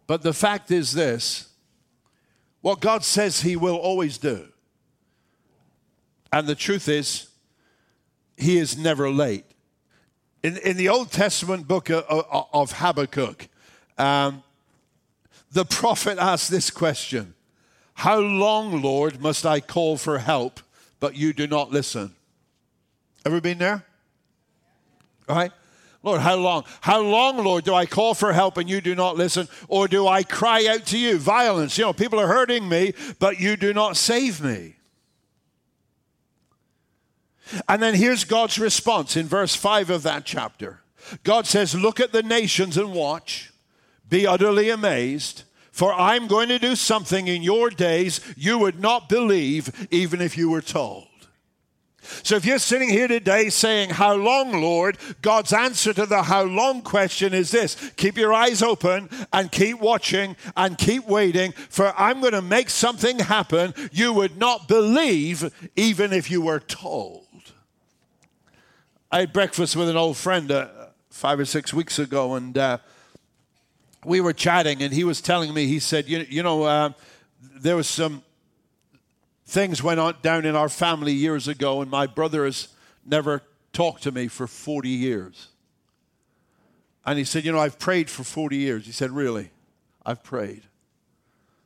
But 0.08 0.22
the 0.24 0.34
fact 0.34 0.72
is 0.72 0.94
this 0.94 1.50
what 2.62 2.82
God 2.82 3.04
says 3.04 3.42
He 3.42 3.56
will 3.56 3.76
always 3.76 4.18
do. 4.18 4.48
And 6.32 6.48
the 6.48 6.56
truth 6.56 6.88
is, 6.88 7.30
He 8.38 8.58
is 8.58 8.78
never 8.78 9.10
late. 9.10 9.46
In, 10.44 10.58
in 10.58 10.78
the 10.78 10.90
Old 10.90 11.12
Testament 11.12 11.68
book 11.68 11.90
of, 11.90 12.04
of 12.04 12.72
Habakkuk, 12.74 13.48
um, 13.98 14.44
the 15.52 15.66
prophet 15.66 16.18
asked 16.18 16.50
this 16.50 16.70
question 16.70 17.34
How 17.96 18.20
long, 18.20 18.82
Lord, 18.82 19.22
must 19.22 19.46
I 19.46 19.60
call 19.60 19.98
for 19.98 20.20
help, 20.20 20.60
but 21.00 21.16
you 21.16 21.34
do 21.34 21.48
not 21.48 21.72
listen? 21.72 22.16
Ever 23.26 23.42
been 23.42 23.58
there? 23.58 23.86
Right? 25.30 25.52
Lord, 26.02 26.22
how 26.22 26.36
long? 26.36 26.63
How 26.82 27.02
long, 27.02 27.44
Lord, 27.44 27.65
do 27.65 27.74
I 27.74 27.86
call 27.86 28.13
for 28.13 28.32
help 28.32 28.58
and 28.58 28.70
you 28.70 28.82
do 28.82 28.96
not 28.96 29.18
listen? 29.18 29.48
Or 29.68 29.88
do 29.88 30.08
I 30.08 30.24
cry 30.24 30.65
out 30.65 30.86
to 30.88 30.98
you? 30.98 31.18
Violence. 31.18 31.78
You 31.78 31.86
know, 31.86 31.94
people 31.94 32.20
are 32.20 32.28
hurting 32.28 32.68
me, 32.68 32.94
but 33.20 33.39
you 33.39 33.58
do 33.58 33.74
not 33.74 33.98
save 33.98 34.42
me. 34.42 34.76
And 37.68 37.82
then 37.82 37.96
here's 37.96 38.24
God's 38.24 38.60
response 38.60 39.18
in 39.18 39.26
verse 39.26 39.56
5 39.56 39.89
of 39.89 40.04
that 40.04 40.24
chapter. 40.24 40.82
God 41.24 41.48
says, 41.48 41.76
Look 41.76 42.00
at 42.00 42.12
the 42.12 42.24
nations 42.24 42.78
and 42.78 42.94
watch, 42.94 43.52
be 44.08 44.26
utterly 44.26 44.70
amazed, 44.70 45.44
for 45.72 45.94
I'm 45.94 46.28
going 46.28 46.50
to 46.50 46.60
do 46.60 46.76
something 46.76 47.28
in 47.28 47.42
your 47.42 47.70
days 47.70 48.22
you 48.38 48.58
would 48.60 48.80
not 48.80 49.10
believe 49.10 49.88
even 49.92 50.22
if 50.22 50.38
you 50.38 50.50
were 50.50 50.62
told. 50.62 51.09
So 52.02 52.36
if 52.36 52.46
you're 52.46 52.60
sitting 52.60 52.90
here 52.90 53.08
today 53.08 53.50
saying, 53.50 53.92
How 53.92 54.14
long, 54.14 54.62
Lord? 54.62 54.98
God's 55.22 55.54
answer 55.54 55.94
to 55.94 56.06
the 56.06 56.24
how 56.24 56.44
long 56.44 56.82
question 56.82 57.34
is 57.34 57.52
this 57.52 57.76
keep 57.98 58.18
your 58.18 58.34
eyes 58.34 58.62
open 58.62 59.10
and 59.32 59.52
keep 59.52 59.80
watching 59.80 60.36
and 60.56 60.78
keep 60.78 61.08
waiting, 61.08 61.52
for 61.52 61.94
I'm 61.98 62.22
going 62.22 62.34
to 62.34 62.42
make 62.42 62.70
something 62.70 63.20
happen 63.20 63.74
you 63.92 64.14
would 64.14 64.38
not 64.38 64.68
believe 64.68 65.54
even 65.76 66.14
if 66.14 66.32
you 66.32 66.42
were 66.42 66.60
told. 66.60 67.26
I 69.12 69.22
had 69.22 69.34
breakfast 69.34 69.76
with 69.76 69.90
an 69.90 69.98
old 69.98 70.18
friend 70.18 70.52
uh, 70.52 70.68
five 71.10 71.40
or 71.40 71.46
six 71.46 71.74
weeks 71.74 71.98
ago, 71.98 72.36
and 72.36 72.58
uh, 72.58 72.78
we 74.06 74.22
were 74.22 74.34
chatting, 74.34 74.84
and 74.84 74.94
he 74.94 75.04
was 75.04 75.20
telling 75.20 75.54
me, 75.54 75.66
he 75.66 75.80
said, 75.80 76.08
You, 76.08 76.26
you 76.30 76.44
know, 76.44 76.64
uh, 76.64 76.92
there 77.60 77.76
was 77.76 77.88
some 77.88 78.24
things 79.50 79.82
went 79.82 80.00
on 80.00 80.16
down 80.22 80.46
in 80.46 80.56
our 80.56 80.70
family 80.70 81.12
years 81.12 81.48
ago, 81.48 81.82
and 81.82 81.90
my 81.90 82.06
brother 82.06 82.46
has 82.46 82.70
never 83.06 83.42
talked 83.74 84.04
to 84.04 84.12
me 84.12 84.28
for 84.28 84.48
40 84.48 84.90
years. 84.90 85.48
And 87.06 87.18
he 87.18 87.26
said, 87.26 87.44
You 87.44 87.52
know, 87.52 87.60
I've 87.60 87.80
prayed 87.80 88.10
for 88.10 88.24
40 88.24 88.58
years. 88.58 88.86
He 88.86 88.92
said, 88.92 89.12
Really? 89.12 89.50
I've 90.06 90.24
prayed. 90.24 90.64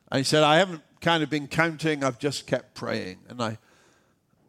And 0.10 0.20
he 0.20 0.24
said, 0.24 0.44
I 0.44 0.58
haven't 0.58 0.82
kind 1.02 1.24
of 1.24 1.30
been 1.30 1.48
counting, 1.48 2.04
I've 2.04 2.20
just 2.20 2.48
kept 2.48 2.74
praying. 2.74 3.20
And 3.28 3.42
I 3.42 3.58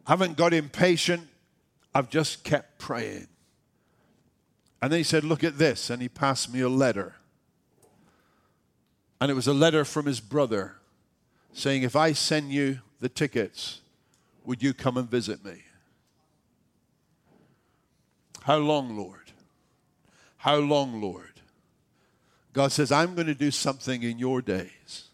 haven't 0.07 0.37
got 0.37 0.53
impatient, 0.53 1.27
I've 1.93 2.09
just 2.09 2.43
kept 2.43 2.79
praying. 2.79 3.27
And 4.81 4.91
then 4.91 4.99
he 4.99 5.03
said, 5.03 5.25
Look 5.25 5.43
at 5.43 5.57
this. 5.57 5.89
And 5.89 6.01
he 6.01 6.07
passed 6.07 6.53
me 6.53 6.61
a 6.61 6.69
letter. 6.69 7.15
And 9.19 9.29
it 9.29 9.33
was 9.33 9.47
a 9.47 9.53
letter 9.53 9.83
from 9.83 10.05
his 10.05 10.21
brother 10.21 10.75
saying, 11.51 11.83
If 11.83 11.97
I 11.97 12.13
send 12.13 12.51
you 12.51 12.79
the 12.99 13.09
tickets, 13.09 13.81
would 14.45 14.61
you 14.61 14.73
come 14.73 14.97
and 14.97 15.09
visit 15.09 15.43
me? 15.43 15.63
How 18.41 18.57
long, 18.57 18.95
Lord? 18.95 19.31
How 20.37 20.57
long, 20.57 21.01
Lord? 21.01 21.41
God 22.53 22.71
says, 22.71 22.91
I'm 22.91 23.15
going 23.15 23.27
to 23.27 23.35
do 23.35 23.51
something 23.51 24.03
in 24.03 24.19
your 24.19 24.41
days 24.41 25.09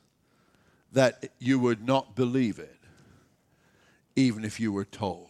that 0.92 1.32
you 1.40 1.58
would 1.60 1.86
not 1.86 2.16
believe 2.16 2.60
it, 2.60 2.78
even 4.16 4.44
if 4.44 4.60
you 4.60 4.72
were 4.72 4.86
told. 4.86 5.30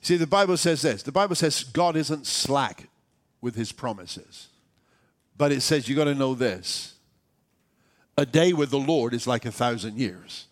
See, 0.00 0.16
the 0.16 0.26
Bible 0.26 0.56
says 0.56 0.82
this 0.82 1.02
the 1.02 1.12
Bible 1.12 1.34
says 1.34 1.64
God 1.64 1.96
isn't 1.96 2.26
slack 2.26 2.88
with 3.40 3.54
his 3.54 3.72
promises, 3.72 4.48
but 5.36 5.52
it 5.52 5.60
says 5.60 5.88
you've 5.88 5.98
got 5.98 6.04
to 6.04 6.14
know 6.14 6.34
this 6.34 6.91
a 8.16 8.26
day 8.26 8.52
with 8.52 8.70
the 8.70 8.78
Lord 8.78 9.14
is 9.14 9.26
like 9.26 9.44
a 9.44 9.52
thousand 9.52 9.98
years, 9.98 10.46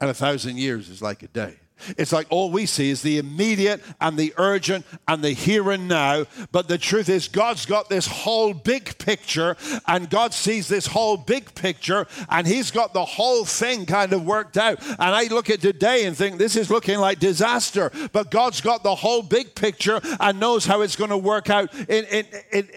and 0.00 0.10
a 0.10 0.14
thousand 0.14 0.58
years 0.58 0.88
is 0.88 1.02
like 1.02 1.22
a 1.22 1.28
day. 1.28 1.56
It's 1.96 2.12
like 2.12 2.26
all 2.30 2.50
we 2.50 2.66
see 2.66 2.90
is 2.90 3.02
the 3.02 3.18
immediate 3.18 3.82
and 4.00 4.16
the 4.16 4.34
urgent 4.36 4.84
and 5.08 5.22
the 5.22 5.30
here 5.30 5.70
and 5.70 5.88
now. 5.88 6.26
But 6.52 6.68
the 6.68 6.78
truth 6.78 7.08
is, 7.08 7.28
God's 7.28 7.66
got 7.66 7.88
this 7.88 8.06
whole 8.06 8.52
big 8.52 8.98
picture, 8.98 9.56
and 9.86 10.10
God 10.10 10.34
sees 10.34 10.68
this 10.68 10.86
whole 10.86 11.16
big 11.16 11.54
picture, 11.54 12.06
and 12.28 12.46
He's 12.46 12.70
got 12.70 12.92
the 12.92 13.04
whole 13.04 13.44
thing 13.44 13.86
kind 13.86 14.12
of 14.12 14.24
worked 14.24 14.56
out. 14.56 14.82
And 14.86 15.00
I 15.00 15.24
look 15.24 15.50
at 15.50 15.60
today 15.60 16.04
and 16.04 16.16
think 16.16 16.38
this 16.38 16.56
is 16.56 16.70
looking 16.70 16.98
like 16.98 17.18
disaster, 17.18 17.90
but 18.12 18.30
God's 18.30 18.60
got 18.60 18.82
the 18.82 18.94
whole 18.94 19.22
big 19.22 19.54
picture 19.54 20.00
and 20.18 20.40
knows 20.40 20.66
how 20.66 20.82
it's 20.82 20.96
going 20.96 21.10
to 21.10 21.18
work 21.18 21.50
out 21.50 21.72
in, 21.88 22.04
in, 22.04 22.26
in, 22.52 22.68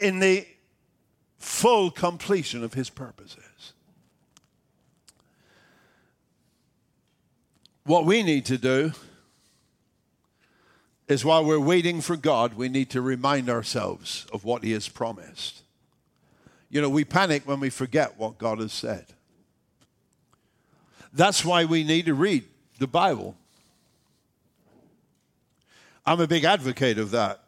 in 0.00 0.18
the 0.20 0.46
full 1.38 1.90
completion 1.90 2.64
of 2.64 2.74
His 2.74 2.90
purposes. 2.90 3.72
What 7.84 8.04
we 8.04 8.22
need 8.22 8.44
to 8.46 8.58
do 8.58 8.92
is 11.08 11.24
while 11.24 11.44
we're 11.44 11.58
waiting 11.58 12.02
for 12.02 12.16
God, 12.16 12.54
we 12.54 12.68
need 12.68 12.90
to 12.90 13.00
remind 13.00 13.48
ourselves 13.48 14.26
of 14.32 14.44
what 14.44 14.62
He 14.62 14.72
has 14.72 14.88
promised. 14.88 15.62
You 16.70 16.82
know, 16.82 16.90
we 16.90 17.04
panic 17.04 17.46
when 17.46 17.60
we 17.60 17.70
forget 17.70 18.18
what 18.18 18.36
God 18.36 18.58
has 18.58 18.74
said. 18.74 19.06
That's 21.14 21.44
why 21.44 21.64
we 21.64 21.82
need 21.82 22.06
to 22.06 22.14
read 22.14 22.44
the 22.78 22.86
Bible. 22.86 23.36
I'm 26.04 26.20
a 26.20 26.26
big 26.26 26.44
advocate 26.44 26.98
of 26.98 27.10
that. 27.12 27.40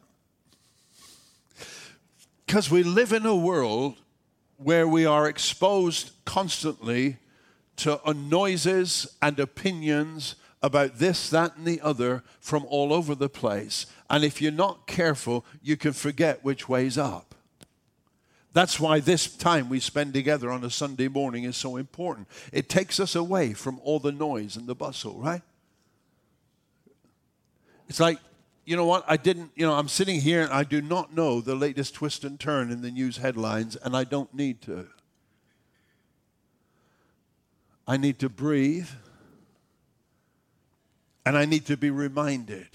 Because 2.51 2.69
we 2.69 2.83
live 2.83 3.13
in 3.13 3.25
a 3.25 3.33
world 3.33 3.95
where 4.57 4.85
we 4.85 5.05
are 5.05 5.25
exposed 5.25 6.11
constantly 6.25 7.15
to 7.77 8.01
noises 8.13 9.07
and 9.21 9.39
opinions 9.39 10.35
about 10.61 10.97
this, 10.97 11.29
that, 11.29 11.55
and 11.55 11.65
the 11.65 11.79
other 11.79 12.23
from 12.41 12.65
all 12.65 12.91
over 12.91 13.15
the 13.15 13.29
place. 13.29 13.85
And 14.09 14.25
if 14.25 14.41
you're 14.41 14.51
not 14.51 14.85
careful, 14.85 15.45
you 15.63 15.77
can 15.77 15.93
forget 15.93 16.43
which 16.43 16.67
way's 16.67 16.97
up. 16.97 17.35
That's 18.51 18.81
why 18.81 18.99
this 18.99 19.33
time 19.33 19.69
we 19.69 19.79
spend 19.79 20.13
together 20.13 20.51
on 20.51 20.65
a 20.65 20.69
Sunday 20.69 21.07
morning 21.07 21.45
is 21.45 21.55
so 21.55 21.77
important. 21.77 22.27
It 22.51 22.67
takes 22.67 22.99
us 22.99 23.15
away 23.15 23.53
from 23.53 23.79
all 23.81 24.01
the 24.01 24.11
noise 24.11 24.57
and 24.57 24.67
the 24.67 24.75
bustle, 24.75 25.17
right? 25.17 25.41
It's 27.87 28.01
like, 28.01 28.19
you 28.71 28.77
know 28.77 28.85
what? 28.85 29.03
I 29.05 29.17
didn't, 29.17 29.51
you 29.53 29.65
know, 29.65 29.73
I'm 29.73 29.89
sitting 29.89 30.21
here 30.21 30.43
and 30.43 30.53
I 30.53 30.63
do 30.63 30.81
not 30.81 31.13
know 31.13 31.41
the 31.41 31.55
latest 31.55 31.93
twist 31.93 32.23
and 32.23 32.39
turn 32.39 32.71
in 32.71 32.81
the 32.81 32.89
news 32.89 33.17
headlines, 33.17 33.75
and 33.75 33.97
I 33.97 34.05
don't 34.05 34.33
need 34.33 34.61
to. 34.61 34.87
I 37.85 37.97
need 37.97 38.17
to 38.19 38.29
breathe, 38.29 38.87
and 41.25 41.37
I 41.37 41.43
need 41.43 41.65
to 41.65 41.75
be 41.75 41.89
reminded 41.89 42.69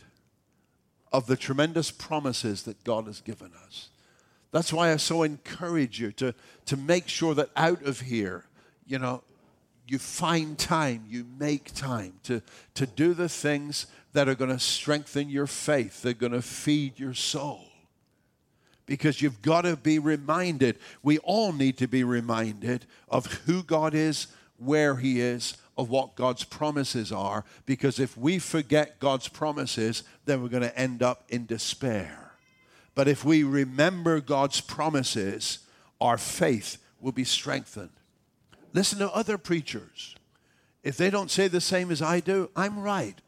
of 1.12 1.26
the 1.26 1.37
tremendous 1.37 1.90
promises 1.90 2.64
that 2.64 2.85
God 2.85 3.06
has 3.06 3.22
given 3.22 3.52
us. 3.64 3.88
That's 4.52 4.74
why 4.74 4.92
I 4.92 4.96
so 4.98 5.22
encourage 5.22 5.98
you 5.98 6.12
to, 6.12 6.35
to 6.66 6.76
make 6.76 7.09
sure 7.09 7.32
that 7.37 7.48
out 7.56 7.82
of 7.87 8.00
here, 8.00 8.44
you 8.87 8.98
know, 8.98 9.22
you 9.87 9.99
find 9.99 10.59
time, 10.59 11.05
you 11.09 11.27
make 11.38 11.72
time 11.75 12.14
to, 12.25 12.42
to 12.75 12.87
do 12.87 13.14
the 13.14 13.29
things 13.29 13.87
that 14.12 14.29
are 14.29 14.35
going 14.35 14.51
to 14.51 14.59
strengthen 14.59 15.29
your 15.29 15.46
faith, 15.46 16.03
they're 16.03 16.12
going 16.12 16.33
to 16.33 16.42
feed 16.42 16.99
your 16.99 17.14
soul. 17.14 17.64
Because 18.87 19.20
you've 19.20 19.42
got 19.42 19.62
to 19.62 19.77
be 19.77 19.99
reminded, 19.99 20.79
we 21.03 21.18
all 21.18 21.53
need 21.53 21.77
to 21.79 21.88
be 21.88 22.05
reminded 22.05 22.87
of 23.09 23.27
who 23.27 23.62
God 23.62 23.94
is, 23.94 24.29
where 24.59 24.96
He 24.96 25.20
is, 25.20 25.57
of 25.77 25.90
what 25.90 26.14
God's 26.14 26.44
promises 26.44 27.12
are, 27.12 27.44
because 27.66 28.01
if 28.01 28.16
we 28.16 28.38
forget 28.38 28.99
God's 28.99 29.29
promises, 29.29 30.03
then 30.25 30.42
we're 30.42 30.49
going 30.49 30.62
to 30.62 30.79
end 30.79 31.03
up 31.03 31.25
in 31.29 31.46
despair. 31.46 32.33
But 32.94 33.09
if 33.09 33.25
we 33.25 33.42
remember 33.42 34.20
God's 34.20 34.61
promises, 34.61 35.59
our 36.01 36.16
faith 36.16 36.79
will 37.01 37.12
be 37.12 37.25
strengthened. 37.25 37.90
Listen 38.76 38.98
to 38.98 39.10
other 39.12 39.38
preachers. 39.38 40.14
If 40.82 40.98
they 40.98 41.08
don't 41.08 41.30
say 41.30 41.48
the 41.48 41.62
same 41.62 41.90
as 41.90 42.02
I 42.02 42.20
do, 42.20 42.50
I'm 42.54 42.78
right. 42.78 43.18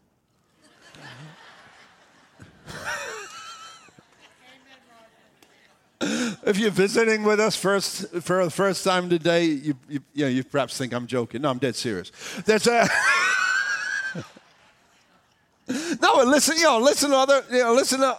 if 6.02 6.58
you're 6.58 6.70
visiting 6.70 7.22
with 7.22 7.40
us 7.40 7.56
first 7.56 8.08
for 8.20 8.44
the 8.44 8.50
first 8.50 8.84
time 8.84 9.08
today, 9.08 9.44
you, 9.44 9.74
you, 9.88 10.00
you, 10.12 10.24
know, 10.26 10.28
you 10.28 10.44
perhaps 10.44 10.76
think 10.76 10.92
I'm 10.92 11.06
joking. 11.06 11.40
No, 11.40 11.48
I'm 11.48 11.56
dead 11.56 11.76
serious. 11.76 12.12
There's 12.44 12.66
a 12.66 12.87
no, 16.02 16.24
listen, 16.26 16.58
you 16.58 16.64
know, 16.64 16.78
listen 16.78 17.08
to 17.08 17.16
other, 17.16 17.42
you 17.50 17.62
know, 17.62 17.72
listen 17.72 18.00
to, 18.00 18.18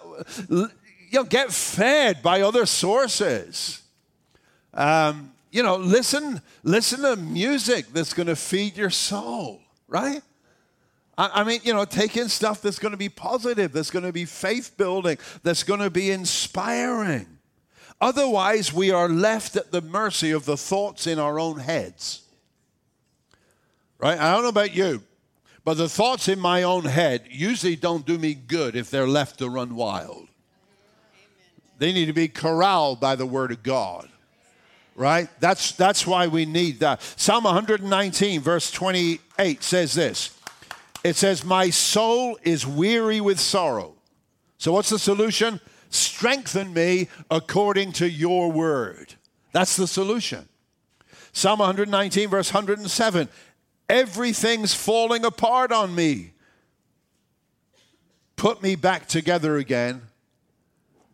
you 0.50 0.70
know, 1.14 1.26
get 1.26 1.52
fed 1.52 2.24
by 2.24 2.42
other 2.42 2.66
sources. 2.66 3.84
Um, 4.74 5.34
you 5.52 5.64
know, 5.64 5.78
listen, 5.78 6.42
listen 6.64 7.02
to 7.02 7.16
music 7.16 7.88
that's 7.92 8.14
going 8.14 8.28
to 8.28 8.36
feed 8.36 8.78
your 8.78 8.90
soul, 8.90 9.62
right? 9.88 10.22
I, 11.18 11.42
I 11.42 11.44
mean, 11.44 11.62
you 11.64 11.74
know, 11.74 11.86
take 11.86 12.18
in 12.18 12.30
stuff 12.30 12.62
that's 12.62 12.80
going 12.80 12.92
to 12.92 12.98
be 12.98 13.10
positive, 13.10 13.72
that's 13.72 13.92
going 13.92 14.06
to 14.06 14.14
be 14.14 14.26
faith 14.26 14.78
building, 14.78 15.18
that's 15.44 15.64
going 15.64 15.80
to 15.80 15.90
be 15.90 16.12
inspiring. 16.12 17.26
Otherwise, 18.02 18.72
we 18.72 18.92
are 18.92 19.10
left 19.10 19.56
at 19.56 19.72
the 19.72 19.82
mercy 19.82 20.32
of 20.32 20.46
the 20.46 20.56
thoughts 20.56 21.06
in 21.08 21.20
our 21.20 21.40
own 21.40 21.60
heads. 21.60 22.22
Right? 23.98 24.18
I 24.18 24.32
don't 24.32 24.44
know 24.44 24.50
about 24.50 24.74
you, 24.74 25.04
but 25.66 25.74
the 25.74 25.90
thoughts 25.90 26.30
in 26.30 26.40
my 26.40 26.64
own 26.64 26.86
head 26.86 27.26
usually 27.30 27.76
don't 27.76 28.06
do 28.06 28.18
me 28.18 28.34
good 28.34 28.76
if 28.76 28.90
they're 28.90 29.08
left 29.08 29.40
to 29.40 29.50
run 29.50 29.76
wild. 29.76 30.30
They 31.80 31.92
need 31.92 32.06
to 32.06 32.14
be 32.14 32.28
corralled 32.28 33.02
by 33.02 33.16
the 33.16 33.26
Word 33.26 33.52
of 33.52 33.64
God. 33.64 34.10
Right? 35.00 35.30
That's, 35.40 35.72
that's 35.72 36.06
why 36.06 36.28
we 36.28 36.46
need 36.46 36.82
that. 36.82 37.02
Psalm 37.16 37.46
119, 37.46 38.42
verse 38.42 38.70
28 38.70 39.64
says 39.64 39.94
this 39.94 40.38
It 41.06 41.16
says, 41.16 41.46
My 41.46 41.70
soul 41.70 42.38
is 42.44 42.68
weary 42.68 43.22
with 43.22 43.40
sorrow. 43.40 43.96
So, 44.58 44.74
what's 44.74 44.90
the 44.90 45.00
solution? 45.00 45.62
Strengthen 45.90 46.74
me 46.74 47.08
according 47.32 47.94
to 47.94 48.10
your 48.10 48.52
word. 48.52 49.16
That's 49.54 49.78
the 49.78 49.88
solution. 49.88 50.50
Psalm 51.32 51.60
119, 51.60 52.28
verse 52.28 52.54
107 52.54 53.30
Everything's 53.88 54.74
falling 54.74 55.24
apart 55.24 55.72
on 55.72 55.96
me. 55.96 56.34
Put 58.36 58.62
me 58.62 58.76
back 58.76 59.08
together 59.08 59.56
again 59.56 60.02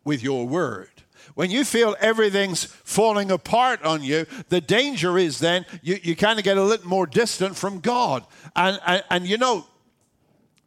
with 0.03 0.23
your 0.23 0.47
word. 0.47 0.94
When 1.35 1.51
you 1.51 1.65
feel 1.65 1.97
everything's 1.99 2.63
falling 2.63 3.29
apart 3.29 3.83
on 3.83 4.01
you, 4.01 4.25
the 4.47 4.61
danger 4.61 5.17
is 5.17 5.39
then 5.39 5.65
you, 5.83 5.99
you 6.01 6.15
kind 6.15 6.39
of 6.39 6.45
get 6.45 6.57
a 6.57 6.63
little 6.63 6.87
more 6.87 7.05
distant 7.05 7.57
from 7.57 7.81
God. 7.81 8.25
And, 8.55 8.79
and, 8.87 9.03
and 9.09 9.27
you 9.27 9.37
know, 9.37 9.67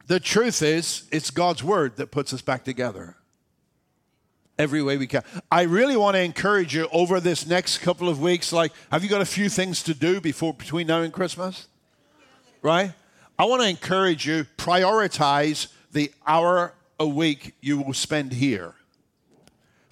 the 0.05 0.19
truth 0.19 0.61
is, 0.61 1.03
it's 1.11 1.31
God's 1.31 1.63
word 1.63 1.97
that 1.97 2.11
puts 2.11 2.33
us 2.33 2.41
back 2.41 2.63
together 2.63 3.15
every 4.59 4.83
way 4.83 4.97
we 4.97 5.07
can. 5.07 5.23
I 5.51 5.63
really 5.63 5.97
want 5.97 6.15
to 6.15 6.21
encourage 6.21 6.75
you 6.75 6.87
over 6.91 7.19
this 7.19 7.47
next 7.47 7.79
couple 7.79 8.07
of 8.07 8.21
weeks. 8.21 8.53
Like, 8.53 8.71
have 8.91 9.03
you 9.03 9.09
got 9.09 9.21
a 9.21 9.25
few 9.25 9.49
things 9.49 9.81
to 9.83 9.95
do 9.95 10.21
before 10.21 10.53
between 10.53 10.85
now 10.85 11.01
and 11.01 11.11
Christmas? 11.11 11.67
Right? 12.61 12.91
I 13.39 13.45
want 13.45 13.63
to 13.63 13.69
encourage 13.69 14.27
you, 14.27 14.45
prioritize 14.57 15.71
the 15.91 16.11
hour 16.27 16.73
a 16.99 17.07
week 17.07 17.55
you 17.61 17.81
will 17.81 17.93
spend 17.93 18.33
here 18.33 18.75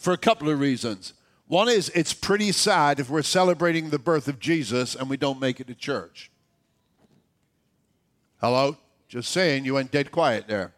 for 0.07 0.13
a 0.13 0.17
couple 0.17 0.47
of 0.47 0.57
reasons. 0.57 1.11
One 1.47 1.67
is 1.67 1.89
it's 1.89 2.13
pretty 2.13 2.53
sad 2.53 3.01
if 3.01 3.09
we're 3.09 3.21
celebrating 3.23 3.89
the 3.89 3.99
birth 3.99 4.29
of 4.29 4.39
Jesus 4.39 4.95
and 4.95 5.09
we 5.09 5.17
don't 5.17 5.37
make 5.37 5.59
it 5.59 5.67
to 5.67 5.75
church. 5.75 6.31
Hello? 8.39 8.77
Just 9.09 9.31
saying, 9.31 9.65
you 9.65 9.73
went 9.73 9.91
dead 9.91 10.09
quiet 10.09 10.47
there. 10.47 10.71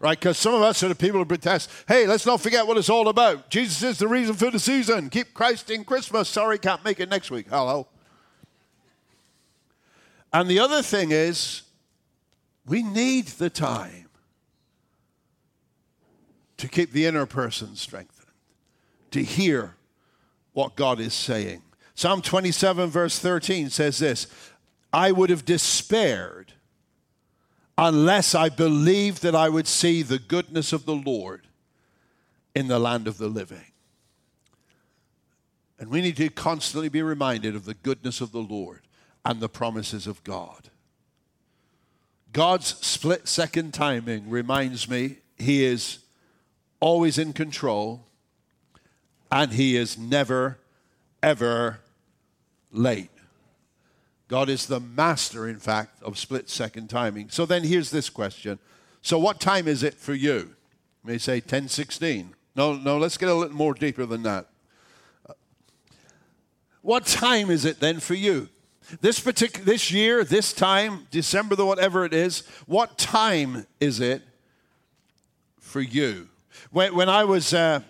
Right? 0.00 0.18
Because 0.18 0.38
some 0.38 0.54
of 0.54 0.62
us 0.62 0.82
are 0.82 0.88
the 0.88 0.94
people 0.94 1.18
who 1.18 1.26
protest, 1.26 1.68
hey, 1.86 2.06
let's 2.06 2.24
not 2.24 2.40
forget 2.40 2.66
what 2.66 2.78
it's 2.78 2.88
all 2.88 3.08
about. 3.10 3.50
Jesus 3.50 3.82
is 3.82 3.98
the 3.98 4.08
reason 4.08 4.36
for 4.36 4.50
the 4.50 4.58
season. 4.58 5.10
Keep 5.10 5.34
Christ 5.34 5.68
in 5.68 5.84
Christmas. 5.84 6.30
Sorry, 6.30 6.58
can't 6.58 6.82
make 6.82 6.98
it 6.98 7.10
next 7.10 7.30
week. 7.30 7.48
Hello? 7.50 7.86
And 10.32 10.48
the 10.48 10.60
other 10.60 10.80
thing 10.80 11.10
is, 11.10 11.60
we 12.64 12.82
need 12.82 13.26
the 13.26 13.50
time 13.50 14.08
to 16.56 16.68
keep 16.68 16.92
the 16.92 17.04
inner 17.04 17.26
person 17.26 17.76
strengthened, 17.76 18.21
to 19.12 19.22
hear 19.22 19.74
what 20.52 20.76
God 20.76 21.00
is 21.00 21.14
saying. 21.14 21.62
Psalm 21.94 22.22
27, 22.22 22.90
verse 22.90 23.18
13 23.18 23.70
says 23.70 23.98
this 23.98 24.26
I 24.92 25.12
would 25.12 25.30
have 25.30 25.44
despaired 25.44 26.52
unless 27.78 28.34
I 28.34 28.48
believed 28.48 29.22
that 29.22 29.34
I 29.34 29.48
would 29.48 29.66
see 29.66 30.02
the 30.02 30.18
goodness 30.18 30.72
of 30.72 30.84
the 30.84 30.94
Lord 30.94 31.46
in 32.54 32.68
the 32.68 32.78
land 32.78 33.08
of 33.08 33.18
the 33.18 33.28
living. 33.28 33.64
And 35.78 35.90
we 35.90 36.00
need 36.00 36.16
to 36.18 36.28
constantly 36.28 36.88
be 36.88 37.02
reminded 37.02 37.56
of 37.56 37.64
the 37.64 37.74
goodness 37.74 38.20
of 38.20 38.30
the 38.30 38.42
Lord 38.42 38.82
and 39.24 39.40
the 39.40 39.48
promises 39.48 40.06
of 40.06 40.22
God. 40.22 40.68
God's 42.32 42.66
split 42.86 43.26
second 43.26 43.74
timing 43.74 44.30
reminds 44.30 44.88
me 44.88 45.18
He 45.36 45.64
is 45.64 45.98
always 46.80 47.18
in 47.18 47.32
control 47.32 48.06
and 49.32 49.52
He 49.54 49.76
is 49.76 49.98
never, 49.98 50.58
ever 51.22 51.80
late. 52.70 53.10
God 54.28 54.48
is 54.48 54.66
the 54.66 54.78
master, 54.78 55.48
in 55.48 55.58
fact, 55.58 56.02
of 56.02 56.18
split 56.18 56.48
second 56.48 56.88
timing. 56.88 57.30
So 57.30 57.46
then 57.46 57.64
here's 57.64 57.90
this 57.90 58.08
question. 58.08 58.58
So 59.00 59.18
what 59.18 59.40
time 59.40 59.66
is 59.66 59.82
it 59.82 59.94
for 59.94 60.14
you? 60.14 60.34
You 60.34 60.54
may 61.04 61.18
say 61.18 61.36
1016. 61.36 62.34
No, 62.54 62.74
no, 62.74 62.98
let's 62.98 63.16
get 63.16 63.28
a 63.28 63.34
little 63.34 63.56
more 63.56 63.74
deeper 63.74 64.06
than 64.06 64.22
that. 64.22 64.46
What 66.82 67.06
time 67.06 67.50
is 67.50 67.64
it 67.64 67.80
then 67.80 68.00
for 68.00 68.14
you? 68.14 68.48
This 69.00 69.18
particular 69.18 69.64
this 69.64 69.90
year, 69.90 70.24
this 70.24 70.52
time, 70.52 71.06
December 71.10 71.56
the 71.56 71.64
whatever 71.64 72.04
it 72.04 72.12
is, 72.12 72.40
what 72.66 72.98
time 72.98 73.66
is 73.80 74.00
it 74.00 74.22
for 75.58 75.80
you? 75.80 76.28
When, 76.70 76.94
when 76.94 77.08
I 77.08 77.24
was, 77.24 77.54
uh, 77.54 77.80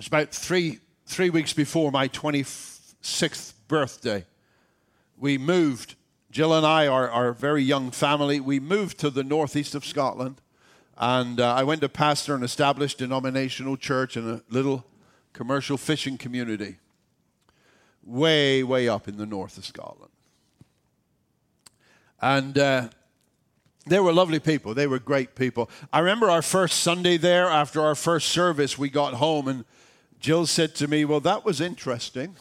was 0.00 0.06
about 0.06 0.30
three 0.30 0.78
three 1.04 1.28
weeks 1.28 1.52
before 1.52 1.92
my 1.92 2.08
26th 2.08 3.52
birthday, 3.68 4.24
we 5.18 5.36
moved. 5.36 5.94
Jill 6.30 6.54
and 6.54 6.64
I, 6.64 6.86
our, 6.86 7.10
our 7.10 7.32
very 7.34 7.62
young 7.62 7.90
family, 7.90 8.40
we 8.40 8.60
moved 8.60 8.96
to 9.00 9.10
the 9.10 9.22
northeast 9.22 9.74
of 9.74 9.84
Scotland. 9.84 10.40
And 10.96 11.38
uh, 11.38 11.52
I 11.54 11.64
went 11.64 11.82
to 11.82 11.90
pastor 11.90 12.34
an 12.34 12.42
established 12.42 12.96
denominational 12.96 13.76
church 13.76 14.16
in 14.16 14.26
a 14.26 14.40
little 14.48 14.86
commercial 15.34 15.76
fishing 15.76 16.16
community 16.16 16.78
way, 18.02 18.62
way 18.62 18.88
up 18.88 19.06
in 19.06 19.18
the 19.18 19.26
north 19.26 19.58
of 19.58 19.66
Scotland. 19.66 20.12
And 22.22 22.56
uh, 22.56 22.88
they 23.84 24.00
were 24.00 24.14
lovely 24.14 24.38
people. 24.38 24.72
They 24.72 24.86
were 24.86 24.98
great 24.98 25.34
people. 25.34 25.68
I 25.92 25.98
remember 25.98 26.30
our 26.30 26.42
first 26.42 26.80
Sunday 26.80 27.18
there, 27.18 27.48
after 27.48 27.82
our 27.82 27.94
first 27.94 28.28
service, 28.28 28.78
we 28.78 28.88
got 28.88 29.14
home, 29.14 29.46
and 29.46 29.64
Jill 30.20 30.46
said 30.46 30.74
to 30.76 30.86
me, 30.86 31.04
Well, 31.04 31.20
that 31.20 31.44
was 31.44 31.60
interesting. 31.60 32.36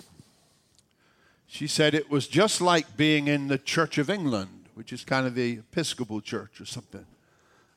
She 1.48 1.66
said 1.66 1.96
it 1.96 2.12
was 2.12 2.28
just 2.28 2.62
like 2.62 2.96
being 2.96 3.28
in 3.28 3.48
the 3.48 3.58
Church 3.58 3.98
of 3.98 4.10
England, 4.10 4.66
which 4.76 4.94
is 4.94 5.04
kind 5.04 5.26
of 5.26 5.34
the 5.34 5.54
Episcopal 5.54 6.22
church 6.22 6.62
or 6.62 6.66
something. 6.66 7.06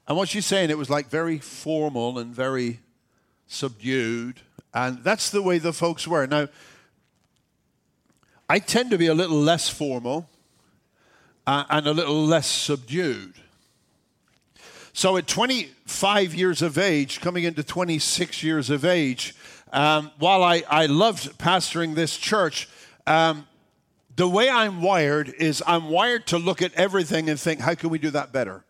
And 0.06 0.16
what 0.16 0.28
she's 0.28 0.44
saying, 0.44 0.68
it 0.68 0.76
was 0.76 0.90
like 0.90 1.08
very 1.08 1.38
formal 1.38 2.18
and 2.18 2.34
very 2.34 2.80
subdued. 3.46 4.40
And 4.74 5.02
that's 5.04 5.30
the 5.30 5.40
way 5.40 5.58
the 5.58 5.72
folks 5.72 6.06
were. 6.06 6.26
Now, 6.26 6.48
I 8.48 8.58
tend 8.58 8.90
to 8.90 8.98
be 8.98 9.06
a 9.06 9.14
little 9.14 9.38
less 9.38 9.68
formal 9.68 10.28
uh, 11.46 11.64
and 11.70 11.86
a 11.86 11.92
little 11.92 12.26
less 12.26 12.46
subdued. 12.46 13.34
So 14.92 15.16
at 15.16 15.26
25 15.26 16.34
years 16.34 16.60
of 16.60 16.76
age, 16.76 17.20
coming 17.20 17.44
into 17.44 17.62
26 17.62 18.42
years 18.42 18.68
of 18.68 18.84
age, 18.84 19.34
um, 19.72 20.10
while 20.18 20.42
I, 20.42 20.62
I 20.68 20.86
loved 20.86 21.38
pastoring 21.38 21.94
this 21.94 22.16
church, 22.16 22.68
um, 23.06 23.46
the 24.14 24.28
way 24.28 24.48
I'm 24.48 24.82
wired 24.82 25.28
is 25.30 25.62
I'm 25.66 25.88
wired 25.88 26.26
to 26.28 26.38
look 26.38 26.60
at 26.60 26.74
everything 26.74 27.30
and 27.30 27.40
think, 27.40 27.60
how 27.60 27.74
can 27.74 27.90
we 27.90 27.98
do 27.98 28.10
that 28.10 28.32
better? 28.32 28.64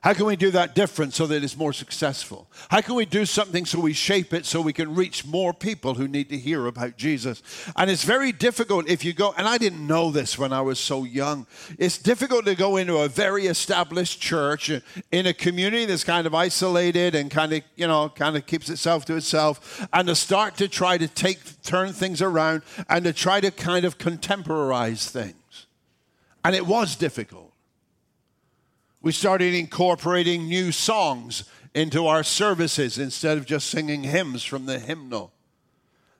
How 0.00 0.12
can 0.14 0.26
we 0.26 0.36
do 0.36 0.52
that 0.52 0.76
different 0.76 1.12
so 1.12 1.26
that 1.26 1.42
it's 1.42 1.56
more 1.56 1.72
successful? 1.72 2.48
How 2.70 2.80
can 2.80 2.94
we 2.94 3.04
do 3.04 3.26
something 3.26 3.66
so 3.66 3.80
we 3.80 3.92
shape 3.92 4.32
it 4.32 4.46
so 4.46 4.60
we 4.60 4.72
can 4.72 4.94
reach 4.94 5.26
more 5.26 5.52
people 5.52 5.94
who 5.94 6.06
need 6.06 6.28
to 6.28 6.38
hear 6.38 6.66
about 6.66 6.96
Jesus? 6.96 7.42
And 7.74 7.90
it's 7.90 8.04
very 8.04 8.30
difficult 8.30 8.88
if 8.88 9.04
you 9.04 9.12
go, 9.12 9.34
and 9.36 9.48
I 9.48 9.58
didn't 9.58 9.84
know 9.84 10.12
this 10.12 10.38
when 10.38 10.52
I 10.52 10.60
was 10.60 10.78
so 10.78 11.02
young. 11.02 11.46
It's 11.78 11.98
difficult 11.98 12.44
to 12.46 12.54
go 12.54 12.76
into 12.76 12.98
a 12.98 13.08
very 13.08 13.46
established 13.46 14.20
church 14.20 14.70
in 15.10 15.26
a 15.26 15.34
community 15.34 15.84
that's 15.84 16.04
kind 16.04 16.26
of 16.28 16.34
isolated 16.34 17.16
and 17.16 17.28
kind 17.28 17.52
of, 17.52 17.62
you 17.74 17.88
know, 17.88 18.08
kind 18.08 18.36
of 18.36 18.46
keeps 18.46 18.70
itself 18.70 19.04
to 19.06 19.16
itself 19.16 19.86
and 19.92 20.06
to 20.06 20.14
start 20.14 20.56
to 20.58 20.68
try 20.68 20.96
to 20.96 21.08
take, 21.08 21.40
turn 21.62 21.92
things 21.92 22.22
around 22.22 22.62
and 22.88 23.04
to 23.04 23.12
try 23.12 23.40
to 23.40 23.50
kind 23.50 23.84
of 23.84 23.98
contemporize 23.98 25.10
things. 25.10 25.66
And 26.44 26.54
it 26.54 26.66
was 26.66 26.94
difficult. 26.94 27.47
We 29.00 29.12
started 29.12 29.54
incorporating 29.54 30.48
new 30.48 30.72
songs 30.72 31.44
into 31.74 32.06
our 32.06 32.22
services 32.24 32.98
instead 32.98 33.38
of 33.38 33.46
just 33.46 33.68
singing 33.68 34.02
hymns 34.02 34.42
from 34.44 34.66
the 34.66 34.78
hymnal. 34.78 35.32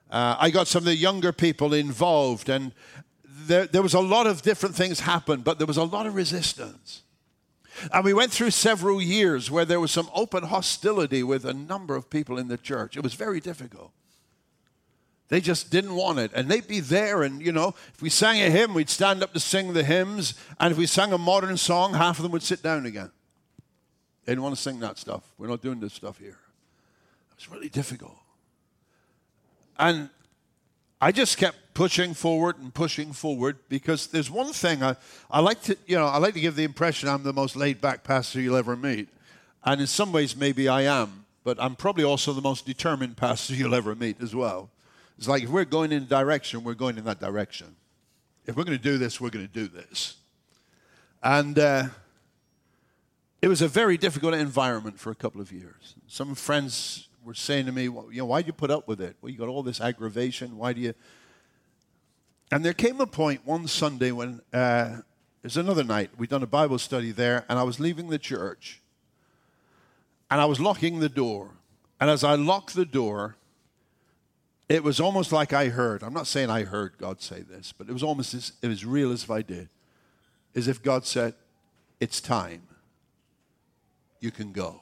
Uh, 0.09 0.35
I 0.39 0.49
got 0.49 0.67
some 0.67 0.79
of 0.79 0.85
the 0.85 0.95
younger 0.95 1.31
people 1.31 1.73
involved, 1.73 2.49
and 2.49 2.71
there, 3.25 3.67
there 3.67 3.81
was 3.81 3.93
a 3.93 3.99
lot 3.99 4.27
of 4.27 4.41
different 4.41 4.75
things 4.75 5.01
happen, 5.01 5.41
but 5.41 5.57
there 5.57 5.67
was 5.67 5.77
a 5.77 5.83
lot 5.83 6.07
of 6.07 6.15
resistance. 6.15 7.03
And 7.93 8.03
we 8.03 8.13
went 8.13 8.31
through 8.31 8.51
several 8.51 9.01
years 9.01 9.51
where 9.51 9.65
there 9.65 9.79
was 9.79 9.91
some 9.91 10.09
open 10.13 10.43
hostility 10.43 11.23
with 11.23 11.45
a 11.45 11.53
number 11.53 11.95
of 11.95 12.09
people 12.09 12.37
in 12.37 12.47
the 12.47 12.57
church. 12.57 12.97
It 12.97 13.03
was 13.03 13.13
very 13.13 13.39
difficult. 13.39 13.91
They 15.29 15.41
just 15.41 15.69
didn't 15.69 15.95
want 15.95 16.17
it. 16.17 16.31
And 16.33 16.49
they'd 16.49 16.67
be 16.67 16.79
there, 16.79 17.21
and 17.21 17.41
you 17.41 17.51
know, 17.51 17.75
if 17.93 18.01
we 18.01 18.09
sang 18.09 18.41
a 18.41 18.49
hymn, 18.49 18.73
we'd 18.73 18.89
stand 18.89 19.23
up 19.23 19.31
to 19.33 19.39
sing 19.39 19.73
the 19.73 19.83
hymns. 19.83 20.33
And 20.59 20.71
if 20.71 20.77
we 20.77 20.87
sang 20.87 21.13
a 21.13 21.17
modern 21.17 21.55
song, 21.55 21.93
half 21.93 22.17
of 22.17 22.23
them 22.23 22.31
would 22.31 22.43
sit 22.43 22.63
down 22.63 22.85
again. 22.85 23.11
They 24.25 24.31
didn't 24.33 24.43
want 24.43 24.55
to 24.55 24.61
sing 24.61 24.79
that 24.79 24.97
stuff. 24.97 25.23
We're 25.37 25.47
not 25.47 25.61
doing 25.61 25.79
this 25.79 25.93
stuff 25.93 26.17
here. 26.17 26.37
It 27.31 27.35
was 27.35 27.49
really 27.49 27.69
difficult. 27.69 28.17
And 29.77 30.09
I 30.99 31.11
just 31.11 31.37
kept 31.37 31.57
pushing 31.75 32.13
forward 32.13 32.57
and 32.59 32.73
pushing 32.73 33.13
forward 33.13 33.57
because 33.69 34.07
there's 34.07 34.29
one 34.29 34.51
thing 34.51 34.83
I, 34.83 34.95
I 35.31 35.39
like 35.39 35.61
to, 35.63 35.77
you 35.85 35.95
know, 35.95 36.07
I 36.07 36.17
like 36.17 36.33
to 36.33 36.41
give 36.41 36.55
the 36.55 36.63
impression 36.63 37.07
I'm 37.07 37.23
the 37.23 37.31
most 37.31 37.55
laid 37.55 37.79
back 37.79 38.03
pastor 38.03 38.41
you'll 38.41 38.57
ever 38.57 38.75
meet. 38.75 39.07
And 39.63 39.79
in 39.79 39.87
some 39.87 40.11
ways, 40.11 40.35
maybe 40.35 40.67
I 40.67 40.81
am, 40.81 41.25
but 41.43 41.57
I'm 41.61 41.75
probably 41.75 42.03
also 42.03 42.33
the 42.33 42.41
most 42.41 42.65
determined 42.65 43.15
pastor 43.25 43.53
you'll 43.53 43.75
ever 43.75 43.95
meet 43.95 44.21
as 44.21 44.35
well. 44.35 44.69
It's 45.19 45.27
like 45.27 45.43
if 45.43 45.49
we're 45.49 45.65
going 45.65 45.91
in 45.91 46.03
a 46.03 46.05
direction, 46.05 46.63
we're 46.63 46.75
going 46.75 46.97
in 46.97 47.03
that 47.03 47.19
direction. 47.19 47.75
If 48.45 48.55
we're 48.55 48.63
going 48.63 48.77
to 48.77 48.81
do 48.81 48.97
this, 48.97 49.19
we're 49.19 49.29
going 49.29 49.45
to 49.45 49.53
do 49.53 49.67
this. 49.67 50.15
And 51.21 51.59
uh, 51.59 51.87
it 53.41 53.49
was 53.49 53.61
a 53.61 53.67
very 53.67 53.97
difficult 53.97 54.33
environment 54.33 54.97
for 54.97 55.11
a 55.11 55.15
couple 55.15 55.41
of 55.41 55.51
years. 55.51 55.95
Some 56.07 56.35
friends 56.35 57.09
were 57.25 57.33
saying 57.33 57.65
to 57.65 57.73
me, 57.73 57.89
well, 57.89 58.07
you 58.09 58.19
know, 58.19 58.27
why 58.27 58.41
do 58.41 58.47
you 58.47 58.53
put 58.53 58.71
up 58.71 58.87
with 58.87 59.01
it? 59.01 59.17
Well, 59.21 59.29
you 59.29 59.37
got 59.37 59.49
all 59.49 59.61
this 59.61 59.81
aggravation. 59.81 60.55
Why 60.55 60.71
do 60.71 60.79
you? 60.79 60.93
And 62.49 62.63
there 62.63 62.71
came 62.71 63.01
a 63.01 63.05
point 63.05 63.45
one 63.45 63.67
Sunday 63.67 64.13
when 64.13 64.39
uh, 64.53 64.99
it 64.99 65.47
was 65.47 65.57
another 65.57 65.83
night. 65.83 66.11
We'd 66.17 66.29
done 66.29 66.43
a 66.43 66.47
Bible 66.47 66.79
study 66.79 67.11
there, 67.11 67.43
and 67.49 67.59
I 67.59 67.63
was 67.63 67.77
leaving 67.77 68.07
the 68.07 68.19
church, 68.19 68.81
and 70.31 70.39
I 70.39 70.45
was 70.45 70.61
locking 70.61 71.01
the 71.01 71.09
door. 71.09 71.55
And 71.99 72.09
as 72.09 72.23
I 72.23 72.35
locked 72.35 72.73
the 72.73 72.85
door, 72.85 73.35
it 74.69 74.83
was 74.83 74.99
almost 74.99 75.31
like 75.31 75.51
I 75.51 75.69
heard. 75.69 76.03
I'm 76.03 76.13
not 76.13 76.27
saying 76.27 76.51
I 76.51 76.63
heard 76.63 76.93
God 76.99 77.21
say 77.21 77.41
this, 77.41 77.73
but 77.75 77.89
it 77.89 77.93
was 77.93 78.03
almost 78.03 78.35
as, 78.35 78.53
it 78.61 78.67
was 78.67 78.85
real 78.85 79.11
as 79.11 79.23
if 79.23 79.31
I 79.31 79.41
did. 79.41 79.67
As 80.55 80.67
if 80.67 80.83
God 80.83 81.05
said, 81.05 81.33
It's 81.99 82.21
time. 82.21 82.61
You 84.19 84.29
can 84.29 84.51
go. 84.51 84.81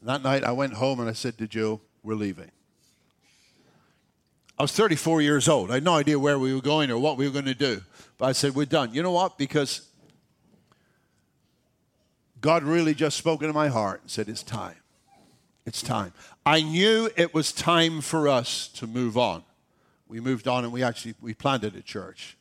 And 0.00 0.08
that 0.08 0.22
night 0.22 0.42
I 0.42 0.50
went 0.50 0.74
home 0.74 0.98
and 0.98 1.08
I 1.08 1.12
said 1.12 1.38
to 1.38 1.46
Joe, 1.46 1.80
We're 2.02 2.16
leaving. 2.16 2.50
I 4.58 4.62
was 4.64 4.72
34 4.72 5.22
years 5.22 5.48
old. 5.48 5.70
I 5.70 5.74
had 5.74 5.84
no 5.84 5.94
idea 5.94 6.18
where 6.18 6.38
we 6.38 6.52
were 6.54 6.60
going 6.60 6.90
or 6.90 6.98
what 6.98 7.16
we 7.16 7.26
were 7.26 7.32
going 7.32 7.46
to 7.46 7.54
do. 7.54 7.82
But 8.18 8.26
I 8.26 8.32
said, 8.32 8.56
We're 8.56 8.66
done. 8.66 8.92
You 8.92 9.04
know 9.04 9.12
what? 9.12 9.38
Because 9.38 9.88
God 12.40 12.64
really 12.64 12.94
just 12.94 13.16
spoke 13.16 13.42
into 13.42 13.54
my 13.54 13.68
heart 13.68 14.00
and 14.02 14.10
said, 14.10 14.28
It's 14.28 14.42
time. 14.42 14.81
It's 15.64 15.82
time. 15.82 16.12
I 16.44 16.62
knew 16.62 17.08
it 17.16 17.32
was 17.32 17.52
time 17.52 18.00
for 18.00 18.28
us 18.28 18.68
to 18.68 18.86
move 18.86 19.16
on. 19.16 19.44
We 20.08 20.20
moved 20.20 20.48
on 20.48 20.64
and 20.64 20.72
we 20.72 20.82
actually 20.82 21.14
we 21.20 21.34
planted 21.34 21.76
a 21.76 21.82
church. 21.82 22.36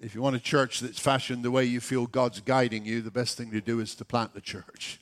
If 0.00 0.14
you 0.14 0.22
want 0.22 0.36
a 0.36 0.40
church 0.40 0.80
that's 0.80 0.98
fashioned 0.98 1.42
the 1.42 1.50
way 1.50 1.64
you 1.64 1.80
feel 1.80 2.06
God's 2.06 2.40
guiding 2.40 2.86
you, 2.86 3.02
the 3.02 3.10
best 3.10 3.36
thing 3.36 3.50
to 3.50 3.60
do 3.60 3.80
is 3.80 3.94
to 3.96 4.04
plant 4.04 4.32
the 4.32 4.40
church. 4.40 4.98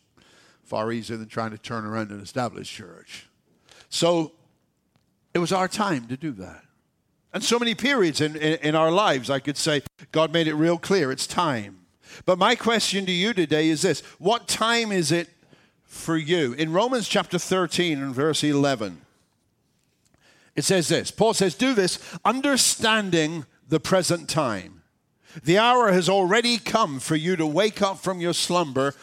Far 0.64 0.90
easier 0.90 1.16
than 1.16 1.28
trying 1.28 1.52
to 1.52 1.58
turn 1.58 1.84
around 1.84 2.10
and 2.10 2.20
establish 2.20 2.68
church. 2.70 3.28
So 3.88 4.32
it 5.34 5.38
was 5.38 5.52
our 5.52 5.68
time 5.68 6.06
to 6.08 6.16
do 6.16 6.32
that. 6.32 6.64
And 7.32 7.44
so 7.44 7.58
many 7.58 7.74
periods 7.74 8.20
in, 8.20 8.34
in, 8.36 8.58
in, 8.60 8.74
our 8.74 8.90
lives, 8.90 9.30
I 9.30 9.38
could 9.38 9.56
say, 9.56 9.82
God 10.10 10.32
made 10.32 10.48
it 10.48 10.54
real 10.54 10.78
clear 10.78 11.12
it's 11.12 11.26
time. 11.26 11.86
But 12.24 12.38
my 12.38 12.56
question 12.56 13.06
to 13.06 13.12
you 13.12 13.32
today 13.34 13.68
is 13.68 13.82
this 13.82 14.00
What 14.18 14.48
time 14.48 14.90
is 14.90 15.12
it 15.12 15.28
for 15.88 16.16
you? 16.16 16.52
In 16.52 16.72
Romans 16.72 17.08
chapter 17.08 17.38
13 17.38 18.00
and 18.00 18.14
verse 18.14 18.44
11, 18.44 19.00
it 20.54 20.64
says 20.64 20.88
this 20.88 21.10
Paul 21.10 21.34
says, 21.34 21.54
Do 21.54 21.74
this 21.74 21.98
understanding 22.24 23.46
the 23.68 23.80
present 23.80 24.28
time. 24.28 24.82
The 25.42 25.58
hour 25.58 25.92
has 25.92 26.08
already 26.08 26.58
come 26.58 27.00
for 27.00 27.16
you 27.16 27.36
to 27.36 27.46
wake 27.46 27.82
up 27.82 27.98
from 27.98 28.20
your 28.20 28.32
slumber 28.32 28.94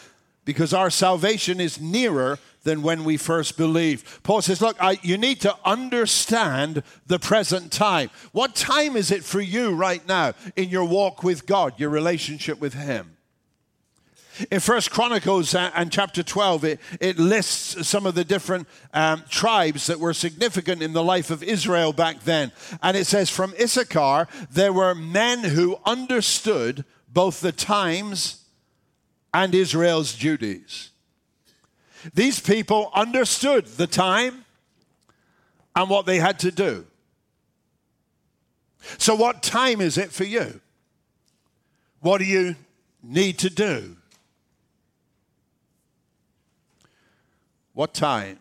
because 0.43 0.73
our 0.73 0.89
salvation 0.89 1.59
is 1.59 1.79
nearer 1.79 2.39
than 2.63 2.81
when 2.81 3.03
we 3.03 3.15
first 3.15 3.57
believed. 3.57 4.23
Paul 4.23 4.41
says, 4.41 4.61
Look, 4.61 4.75
I, 4.81 4.99
you 5.01 5.17
need 5.17 5.41
to 5.41 5.55
understand 5.63 6.83
the 7.07 7.19
present 7.19 7.71
time. 7.71 8.09
What 8.31 8.55
time 8.55 8.95
is 8.95 9.11
it 9.11 9.23
for 9.23 9.41
you 9.41 9.71
right 9.71 10.05
now 10.07 10.33
in 10.55 10.69
your 10.69 10.85
walk 10.85 11.23
with 11.23 11.45
God, 11.45 11.79
your 11.79 11.89
relationship 11.89 12.59
with 12.59 12.73
Him? 12.73 13.14
In 14.51 14.59
First 14.59 14.91
Chronicles 14.91 15.55
uh, 15.55 15.71
and 15.75 15.91
chapter 15.91 16.21
12, 16.21 16.63
it, 16.65 16.79
it 16.99 17.17
lists 17.17 17.87
some 17.87 18.05
of 18.05 18.15
the 18.15 18.25
different 18.25 18.67
um, 18.93 19.23
tribes 19.29 19.87
that 19.87 19.99
were 19.99 20.13
significant 20.13 20.81
in 20.81 20.93
the 20.93 21.03
life 21.03 21.31
of 21.31 21.41
Israel 21.41 21.93
back 21.93 22.23
then. 22.23 22.51
And 22.81 22.97
it 22.97 23.05
says, 23.05 23.29
from 23.29 23.53
Issachar, 23.59 24.27
there 24.51 24.73
were 24.73 24.93
men 24.93 25.43
who 25.43 25.79
understood 25.85 26.83
both 27.07 27.39
the 27.39 27.53
times 27.53 28.43
and 29.33 29.55
Israel's 29.55 30.13
duties. 30.13 30.91
These 32.13 32.39
people 32.39 32.91
understood 32.93 33.65
the 33.65 33.87
time 33.87 34.45
and 35.75 35.89
what 35.89 36.05
they 36.05 36.19
had 36.19 36.39
to 36.39 36.51
do. 36.51 36.85
So, 38.97 39.15
what 39.15 39.41
time 39.41 39.81
is 39.81 39.97
it 39.97 40.11
for 40.11 40.25
you? 40.25 40.61
What 42.01 42.19
do 42.19 42.25
you 42.25 42.55
need 43.01 43.39
to 43.39 43.49
do? 43.49 43.97
What 47.75 47.93
time? 47.93 48.39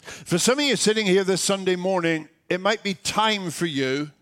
For 0.00 0.38
some 0.38 0.58
of 0.58 0.64
you 0.64 0.76
sitting 0.76 1.04
here 1.04 1.24
this 1.24 1.42
Sunday 1.42 1.76
morning, 1.76 2.30
it 2.48 2.58
might 2.58 2.82
be 2.82 2.94
time 2.94 3.50
for 3.50 3.66
you 3.66 4.12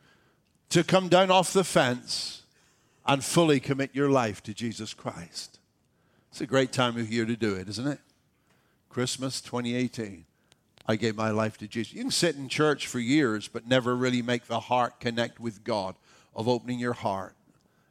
to 0.71 0.83
come 0.83 1.09
down 1.09 1.31
off 1.31 1.53
the 1.53 1.63
fence 1.63 2.43
and 3.07 3.25
fully 3.25 3.61
commit 3.61 3.95
your 3.95 4.11
life 4.11 4.43
to 4.43 4.53
Jesus 4.53 4.93
Christ. 4.93 5.61
It's 6.33 6.41
a 6.41 6.49
great 6.49 6.73
time 6.73 6.97
of 6.97 7.13
year 7.13 7.25
to 7.25 7.37
do 7.37 7.55
it, 7.55 7.69
isn't 7.69 7.87
it? 7.87 8.01
Christmas 8.89 9.41
2018. 9.41 10.25
I 10.89 10.97
gave 10.97 11.15
my 11.15 11.31
life 11.31 11.57
to 11.59 11.69
Jesus. 11.69 11.95
You 11.95 12.03
can 12.03 12.11
sit 12.11 12.35
in 12.35 12.49
church 12.49 12.89
for 12.89 12.99
years, 12.99 13.47
but 13.47 13.69
never 13.69 13.95
really 13.95 14.21
make 14.21 14.47
the 14.47 14.59
heart 14.59 14.99
connect 14.99 15.39
with 15.39 15.63
God, 15.63 15.95
of 16.35 16.49
opening 16.49 16.81
your 16.81 16.93
heart 16.93 17.37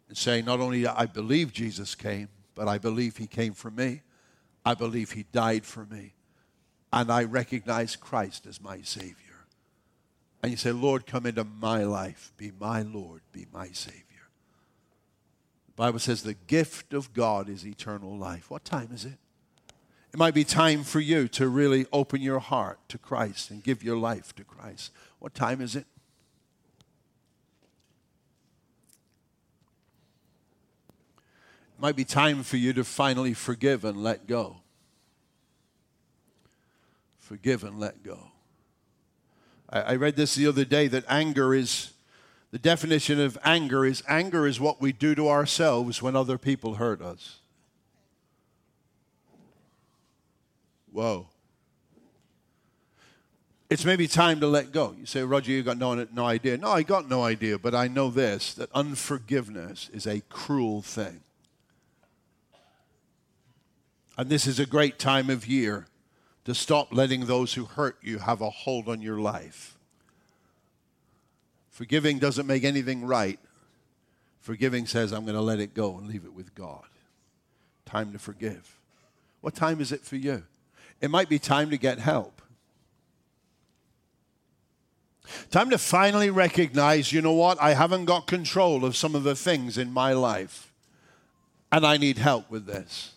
and 0.09 0.17
saying, 0.17 0.43
Not 0.43 0.59
only 0.59 0.85
I 0.85 1.05
believe 1.05 1.53
Jesus 1.53 1.95
came, 1.95 2.27
but 2.53 2.67
I 2.67 2.77
believe 2.77 3.15
he 3.15 3.27
came 3.27 3.53
for 3.53 3.71
me. 3.71 4.01
I 4.65 4.73
believe 4.73 5.11
he 5.11 5.25
died 5.31 5.65
for 5.65 5.85
me. 5.85 6.13
And 6.91 7.11
I 7.11 7.23
recognize 7.23 7.95
Christ 7.95 8.47
as 8.47 8.61
my 8.61 8.81
Savior. 8.81 9.15
And 10.41 10.51
you 10.51 10.57
say, 10.57 10.71
Lord, 10.71 11.05
come 11.05 11.25
into 11.25 11.43
my 11.43 11.83
life. 11.83 12.31
Be 12.37 12.51
my 12.59 12.81
Lord. 12.81 13.21
Be 13.31 13.45
my 13.53 13.67
Savior. 13.67 14.01
The 15.67 15.73
Bible 15.75 15.99
says 15.99 16.23
the 16.23 16.33
gift 16.33 16.93
of 16.93 17.13
God 17.13 17.49
is 17.49 17.65
eternal 17.65 18.17
life. 18.17 18.49
What 18.49 18.63
time 18.63 18.89
is 18.93 19.05
it? 19.05 19.17
It 20.13 20.17
might 20.17 20.33
be 20.33 20.45
time 20.45 20.83
for 20.83 21.01
you 21.01 21.27
to 21.29 21.49
really 21.49 21.85
open 21.91 22.21
your 22.21 22.39
heart 22.39 22.79
to 22.87 22.97
Christ 22.97 23.51
and 23.51 23.61
give 23.61 23.83
your 23.83 23.97
life 23.97 24.33
to 24.35 24.45
Christ. 24.45 24.91
What 25.19 25.33
time 25.33 25.59
is 25.59 25.75
it? 25.75 25.85
Might 31.79 31.95
be 31.95 32.05
time 32.05 32.43
for 32.43 32.57
you 32.57 32.73
to 32.73 32.83
finally 32.83 33.33
forgive 33.33 33.83
and 33.83 34.03
let 34.03 34.27
go. 34.27 34.57
Forgive 37.19 37.63
and 37.63 37.79
let 37.79 38.03
go. 38.03 38.31
I, 39.69 39.81
I 39.81 39.95
read 39.95 40.15
this 40.15 40.35
the 40.35 40.47
other 40.47 40.65
day 40.65 40.87
that 40.87 41.03
anger 41.09 41.53
is 41.53 41.91
the 42.51 42.59
definition 42.59 43.19
of 43.19 43.37
anger 43.43 43.85
is 43.85 44.01
anger 44.07 44.47
is 44.47 44.61
what 44.61 44.79
we 44.79 44.93
do 44.93 45.13
to 45.15 45.27
ourselves 45.27 46.01
when 46.01 46.15
other 46.15 46.37
people 46.37 46.75
hurt 46.75 47.01
us. 47.01 47.39
Whoa. 50.89 51.27
It's 53.69 53.83
maybe 53.83 54.07
time 54.07 54.39
to 54.39 54.47
let 54.47 54.71
go. 54.71 54.95
You 54.97 55.05
say, 55.05 55.23
Roger, 55.23 55.51
you 55.51 55.63
got 55.63 55.77
no, 55.77 56.07
no 56.13 56.25
idea. 56.25 56.55
No, 56.57 56.69
I 56.69 56.83
got 56.83 57.09
no 57.09 57.23
idea, 57.23 57.59
but 57.59 57.75
I 57.75 57.89
know 57.89 58.09
this 58.09 58.53
that 58.53 58.71
unforgiveness 58.71 59.89
is 59.91 60.07
a 60.07 60.21
cruel 60.29 60.81
thing. 60.81 61.24
And 64.17 64.29
this 64.29 64.47
is 64.47 64.59
a 64.59 64.65
great 64.65 64.97
time 64.97 65.29
of 65.29 65.45
year 65.45 65.87
to 66.45 66.55
stop 66.55 66.93
letting 66.93 67.25
those 67.25 67.53
who 67.55 67.65
hurt 67.65 67.97
you 68.01 68.19
have 68.19 68.41
a 68.41 68.49
hold 68.49 68.87
on 68.87 69.01
your 69.01 69.19
life. 69.19 69.77
Forgiving 71.69 72.19
doesn't 72.19 72.47
make 72.47 72.63
anything 72.63 73.05
right. 73.05 73.39
Forgiving 74.39 74.85
says, 74.85 75.11
I'm 75.11 75.23
going 75.25 75.35
to 75.35 75.41
let 75.41 75.59
it 75.59 75.73
go 75.73 75.97
and 75.97 76.07
leave 76.07 76.23
it 76.23 76.33
with 76.33 76.55
God. 76.55 76.85
Time 77.85 78.13
to 78.13 78.19
forgive. 78.19 78.79
What 79.41 79.55
time 79.55 79.81
is 79.81 79.91
it 79.91 80.01
for 80.01 80.15
you? 80.15 80.43
It 81.01 81.09
might 81.09 81.27
be 81.27 81.39
time 81.39 81.69
to 81.71 81.77
get 81.77 81.99
help. 81.99 82.41
Time 85.49 85.71
to 85.71 85.77
finally 85.77 86.29
recognize, 86.29 87.11
you 87.11 87.21
know 87.21 87.33
what? 87.33 87.61
I 87.61 87.73
haven't 87.73 88.05
got 88.05 88.27
control 88.27 88.85
of 88.85 88.95
some 88.95 89.15
of 89.15 89.23
the 89.23 89.35
things 89.35 89.77
in 89.77 89.91
my 89.91 90.13
life, 90.13 90.71
and 91.71 91.85
I 91.85 91.97
need 91.97 92.19
help 92.19 92.49
with 92.49 92.67
this. 92.67 93.14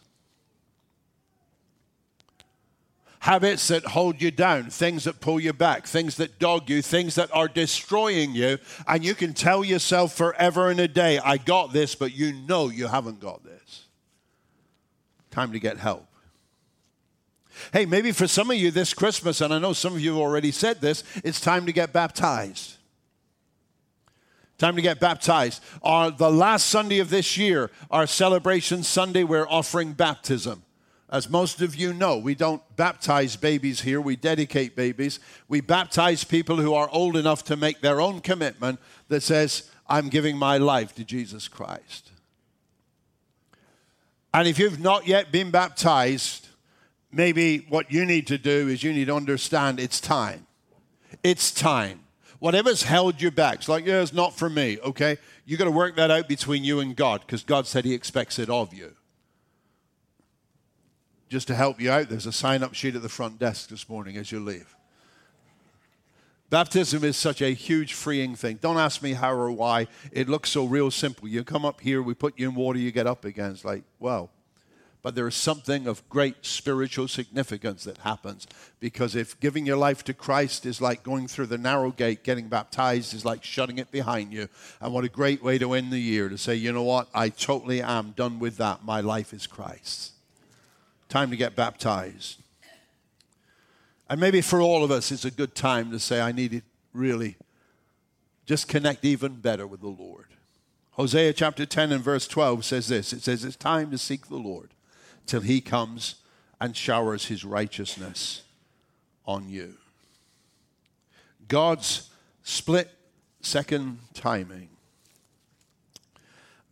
Habits 3.29 3.69
that 3.69 3.85
hold 3.85 4.23
you 4.23 4.31
down, 4.31 4.71
things 4.71 5.05
that 5.05 5.21
pull 5.21 5.38
you 5.38 5.53
back, 5.53 5.87
things 5.87 6.17
that 6.17 6.38
dog 6.38 6.71
you, 6.71 6.81
things 6.81 7.14
that 7.17 7.29
are 7.35 7.47
destroying 7.47 8.35
you. 8.35 8.57
And 8.87 9.05
you 9.05 9.14
can 9.14 9.35
tell 9.35 9.62
yourself 9.62 10.14
forever 10.14 10.71
and 10.71 10.81
a 10.81 10.88
day, 10.88 11.19
I 11.19 11.37
got 11.37 11.75
this, 11.75 11.95
but 11.95 12.14
you 12.14 12.33
know 12.33 12.71
you 12.71 12.87
haven't 12.87 13.21
got 13.21 13.45
this. 13.45 13.85
Time 15.31 15.53
to 15.53 15.61
get 15.61 15.77
help. 15.77 16.07
Hey, 17.71 17.85
maybe 17.85 18.12
for 18.12 18.27
some 18.27 18.51
of 18.51 18.57
you 18.57 18.71
this 18.71 18.95
Christmas, 18.95 19.43
and 19.43 19.53
I 19.53 19.59
know 19.59 19.75
some 19.75 19.93
of 19.93 20.01
you 20.01 20.12
have 20.12 20.21
already 20.21 20.51
said 20.51 20.81
this, 20.81 21.05
it's 21.23 21.38
time 21.38 21.67
to 21.67 21.73
get 21.73 21.93
baptized. 21.93 22.79
Time 24.57 24.75
to 24.75 24.83
get 24.83 25.01
baptized. 25.01 25.62
On 25.83 26.17
the 26.17 26.31
last 26.31 26.69
Sunday 26.69 26.99
of 26.99 27.11
this 27.11 27.37
year, 27.37 27.71
our 27.91 28.07
celebration 28.07 28.83
Sunday, 28.83 29.23
we're 29.23 29.47
offering 29.47 29.93
baptism. 29.93 30.62
As 31.11 31.31
most 31.31 31.62
of 31.62 31.75
you 31.75 31.94
know, 31.94 32.18
we 32.18 32.35
don't 32.35 32.62
baptize 32.77 33.35
babies 33.37 33.81
here, 33.81 34.01
we 34.01 34.14
dedicate 34.14 34.77
babies. 34.77 35.21
We 35.49 35.62
baptize 35.62 36.23
people 36.23 36.57
who 36.57 36.75
are 36.75 36.90
old 36.90 37.16
enough 37.16 37.44
to 37.44 37.57
make 37.57 37.81
their 37.81 38.01
own 38.01 38.21
commitment 38.21 38.79
that 39.09 39.23
says, 39.23 39.71
I'm 39.88 40.11
giving 40.11 40.37
my 40.37 40.59
life 40.59 40.94
to 40.97 41.05
Jesus 41.05 41.49
Christ. 41.49 42.12
And 44.35 44.47
if 44.47 44.59
you've 44.59 44.81
not 44.81 45.07
yet 45.07 45.33
been 45.33 45.51
baptized, 45.51 46.49
maybe 47.11 47.61
what 47.71 47.90
you 47.90 48.04
need 48.04 48.27
to 48.27 48.37
do 48.37 48.69
is 48.69 48.83
you 48.83 48.92
need 48.92 49.06
to 49.06 49.15
understand 49.15 49.81
it's 49.81 50.00
time. 50.00 50.46
It's 51.25 51.50
time. 51.50 52.00
Whatever's 52.38 52.83
held 52.83 53.23
you 53.23 53.31
back, 53.31 53.56
it's 53.56 53.69
like, 53.69 53.87
yeah, 53.87 54.02
it's 54.02 54.13
not 54.13 54.37
for 54.37 54.50
me, 54.50 54.79
okay? 54.81 55.17
You 55.46 55.56
got 55.56 55.65
to 55.65 55.71
work 55.71 55.96
that 55.96 56.11
out 56.11 56.29
between 56.29 56.65
you 56.65 56.81
and 56.81 56.94
God 56.94 57.23
because 57.23 57.42
God 57.42 57.67
said 57.67 57.87
He 57.87 57.94
expects 57.94 58.38
it 58.38 58.50
of 58.50 58.75
you 58.75 58.94
just 61.29 61.46
to 61.48 61.54
help 61.54 61.81
you 61.81 61.90
out, 61.90 62.08
there's 62.08 62.26
a 62.26 62.33
sign 62.33 62.62
up 62.62 62.74
sheet 62.74 62.94
at 62.94 63.02
the 63.02 63.08
front 63.08 63.38
desk 63.38 63.68
this 63.68 63.88
morning 63.88 64.16
as 64.16 64.33
you 64.33 64.40
leave. 64.40 64.74
Baptism 66.50 67.04
is 67.04 67.16
such 67.16 67.42
a 67.42 67.52
huge 67.52 67.92
freeing 67.92 68.35
thing. 68.35 68.58
Don't 68.62 68.79
ask 68.79 69.02
me 69.02 69.12
how 69.12 69.35
or 69.35 69.50
why. 69.50 69.87
It 70.12 70.31
looks 70.31 70.48
so 70.48 70.64
real 70.64 70.90
simple. 70.90 71.29
You 71.29 71.44
come 71.44 71.66
up 71.66 71.83
here, 71.83 72.02
we 72.02 72.14
put 72.14 72.38
you 72.38 72.48
in 72.48 72.54
water, 72.54 72.79
you 72.79 72.90
get 72.90 73.06
up 73.06 73.26
again. 73.26 73.50
It's 73.50 73.66
like, 73.66 73.83
wow. 73.98 74.31
But 75.02 75.14
there 75.14 75.29
is 75.29 75.35
something 75.35 75.87
of 75.87 76.06
great 76.08 76.44
spiritual 76.44 77.06
significance 77.06 77.85
that 77.85 77.98
happens 77.98 78.46
because 78.81 79.14
if 79.14 79.38
giving 79.40 79.64
your 79.64 79.76
life 79.76 80.02
to 80.04 80.14
Christ 80.14 80.66
is 80.66 80.81
like 80.81 81.02
going 81.02 81.29
through 81.29 81.46
the 81.46 81.58
narrow 81.58 81.90
gate, 81.90 82.24
getting 82.24 82.48
baptized 82.48 83.14
is 83.14 83.24
like 83.24 83.44
shutting 83.44 83.79
it 83.79 83.90
behind 83.90 84.33
you. 84.33 84.48
And 84.81 84.92
what 84.92 85.04
a 85.04 85.08
great 85.08 85.42
way 85.42 85.58
to 85.58 85.74
end 85.74 85.92
the 85.92 86.00
year 86.00 86.29
to 86.29 86.38
say, 86.38 86.56
you 86.56 86.72
know 86.72 86.83
what? 86.83 87.08
I 87.14 87.29
totally 87.29 87.81
am 87.81 88.12
done 88.12 88.38
with 88.38 88.56
that. 88.56 88.85
My 88.85 89.00
life 89.00 89.33
is 89.33 89.46
Christ. 89.46 90.12
Time 91.09 91.31
to 91.31 91.37
get 91.37 91.56
baptized. 91.56 92.42
And 94.11 94.21
maybe 94.21 94.40
for 94.40 94.61
all 94.61 94.85
of 94.85 94.90
us, 94.90 95.13
it's 95.13 95.25
a 95.25 95.31
good 95.31 95.54
time 95.54 95.90
to 95.90 95.98
say, 95.98 96.21
I 96.21 96.33
need 96.33 96.54
it 96.54 96.65
really 96.92 97.37
just 98.48 98.67
connect 98.67 99.04
even 99.04 99.35
better 99.35 99.67
with 99.67 99.83
the 99.83 99.88
Lord. 99.88 100.25
Hosea 100.92 101.35
chapter 101.35 101.67
10 101.67 101.92
and 101.92 102.02
verse 102.02 102.27
12 102.27 102.65
says 102.65 102.88
this 102.88 103.13
it 103.13 103.23
says, 103.23 103.44
It's 103.44 103.56
time 103.56 103.90
to 103.90 103.98
seek 103.98 104.29
the 104.29 104.37
Lord 104.37 104.71
till 105.27 105.42
he 105.42 105.61
comes 105.61 106.17
and 106.59 106.75
showers 106.75 107.27
his 107.27 107.44
righteousness 107.44 108.42
on 109.27 109.50
you. 109.50 109.75
God's 111.46 112.09
split 112.42 112.90
second 113.42 113.98
timing. 114.15 114.71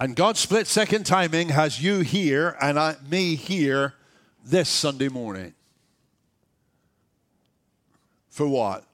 And 0.00 0.16
God's 0.16 0.40
split 0.40 0.66
second 0.66 1.04
timing 1.04 1.50
has 1.50 1.82
you 1.82 2.00
here 2.00 2.56
and 2.60 2.78
I, 2.78 2.96
me 3.08 3.34
here 3.34 3.94
this 4.46 4.68
Sunday 4.68 5.08
morning. 5.08 5.54
For 8.30 8.46
what? 8.46 8.84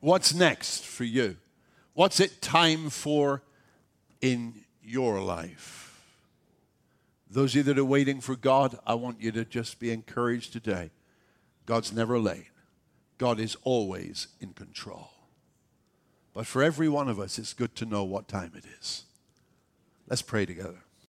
What's 0.00 0.32
next 0.32 0.86
for 0.86 1.04
you? 1.04 1.36
What's 1.92 2.18
it 2.18 2.40
time 2.40 2.88
for 2.88 3.42
in 4.20 4.64
your 4.82 5.20
life? 5.20 6.00
Those 7.28 7.52
of 7.52 7.56
you 7.56 7.62
that 7.64 7.78
are 7.78 7.84
waiting 7.84 8.20
for 8.20 8.36
God, 8.36 8.78
I 8.86 8.94
want 8.94 9.20
you 9.20 9.32
to 9.32 9.44
just 9.44 9.78
be 9.78 9.90
encouraged 9.90 10.52
today. 10.52 10.90
God's 11.66 11.92
never 11.92 12.18
late, 12.18 12.50
God 13.18 13.38
is 13.38 13.56
always 13.64 14.28
in 14.40 14.52
control. 14.52 15.10
But 16.32 16.46
for 16.46 16.62
every 16.62 16.88
one 16.88 17.08
of 17.08 17.18
us, 17.18 17.38
it's 17.38 17.52
good 17.52 17.74
to 17.76 17.84
know 17.86 18.04
what 18.04 18.28
time 18.28 18.52
it 18.56 18.64
is. 18.78 19.04
Let's 20.08 20.22
pray 20.22 20.46
together. 20.46 20.85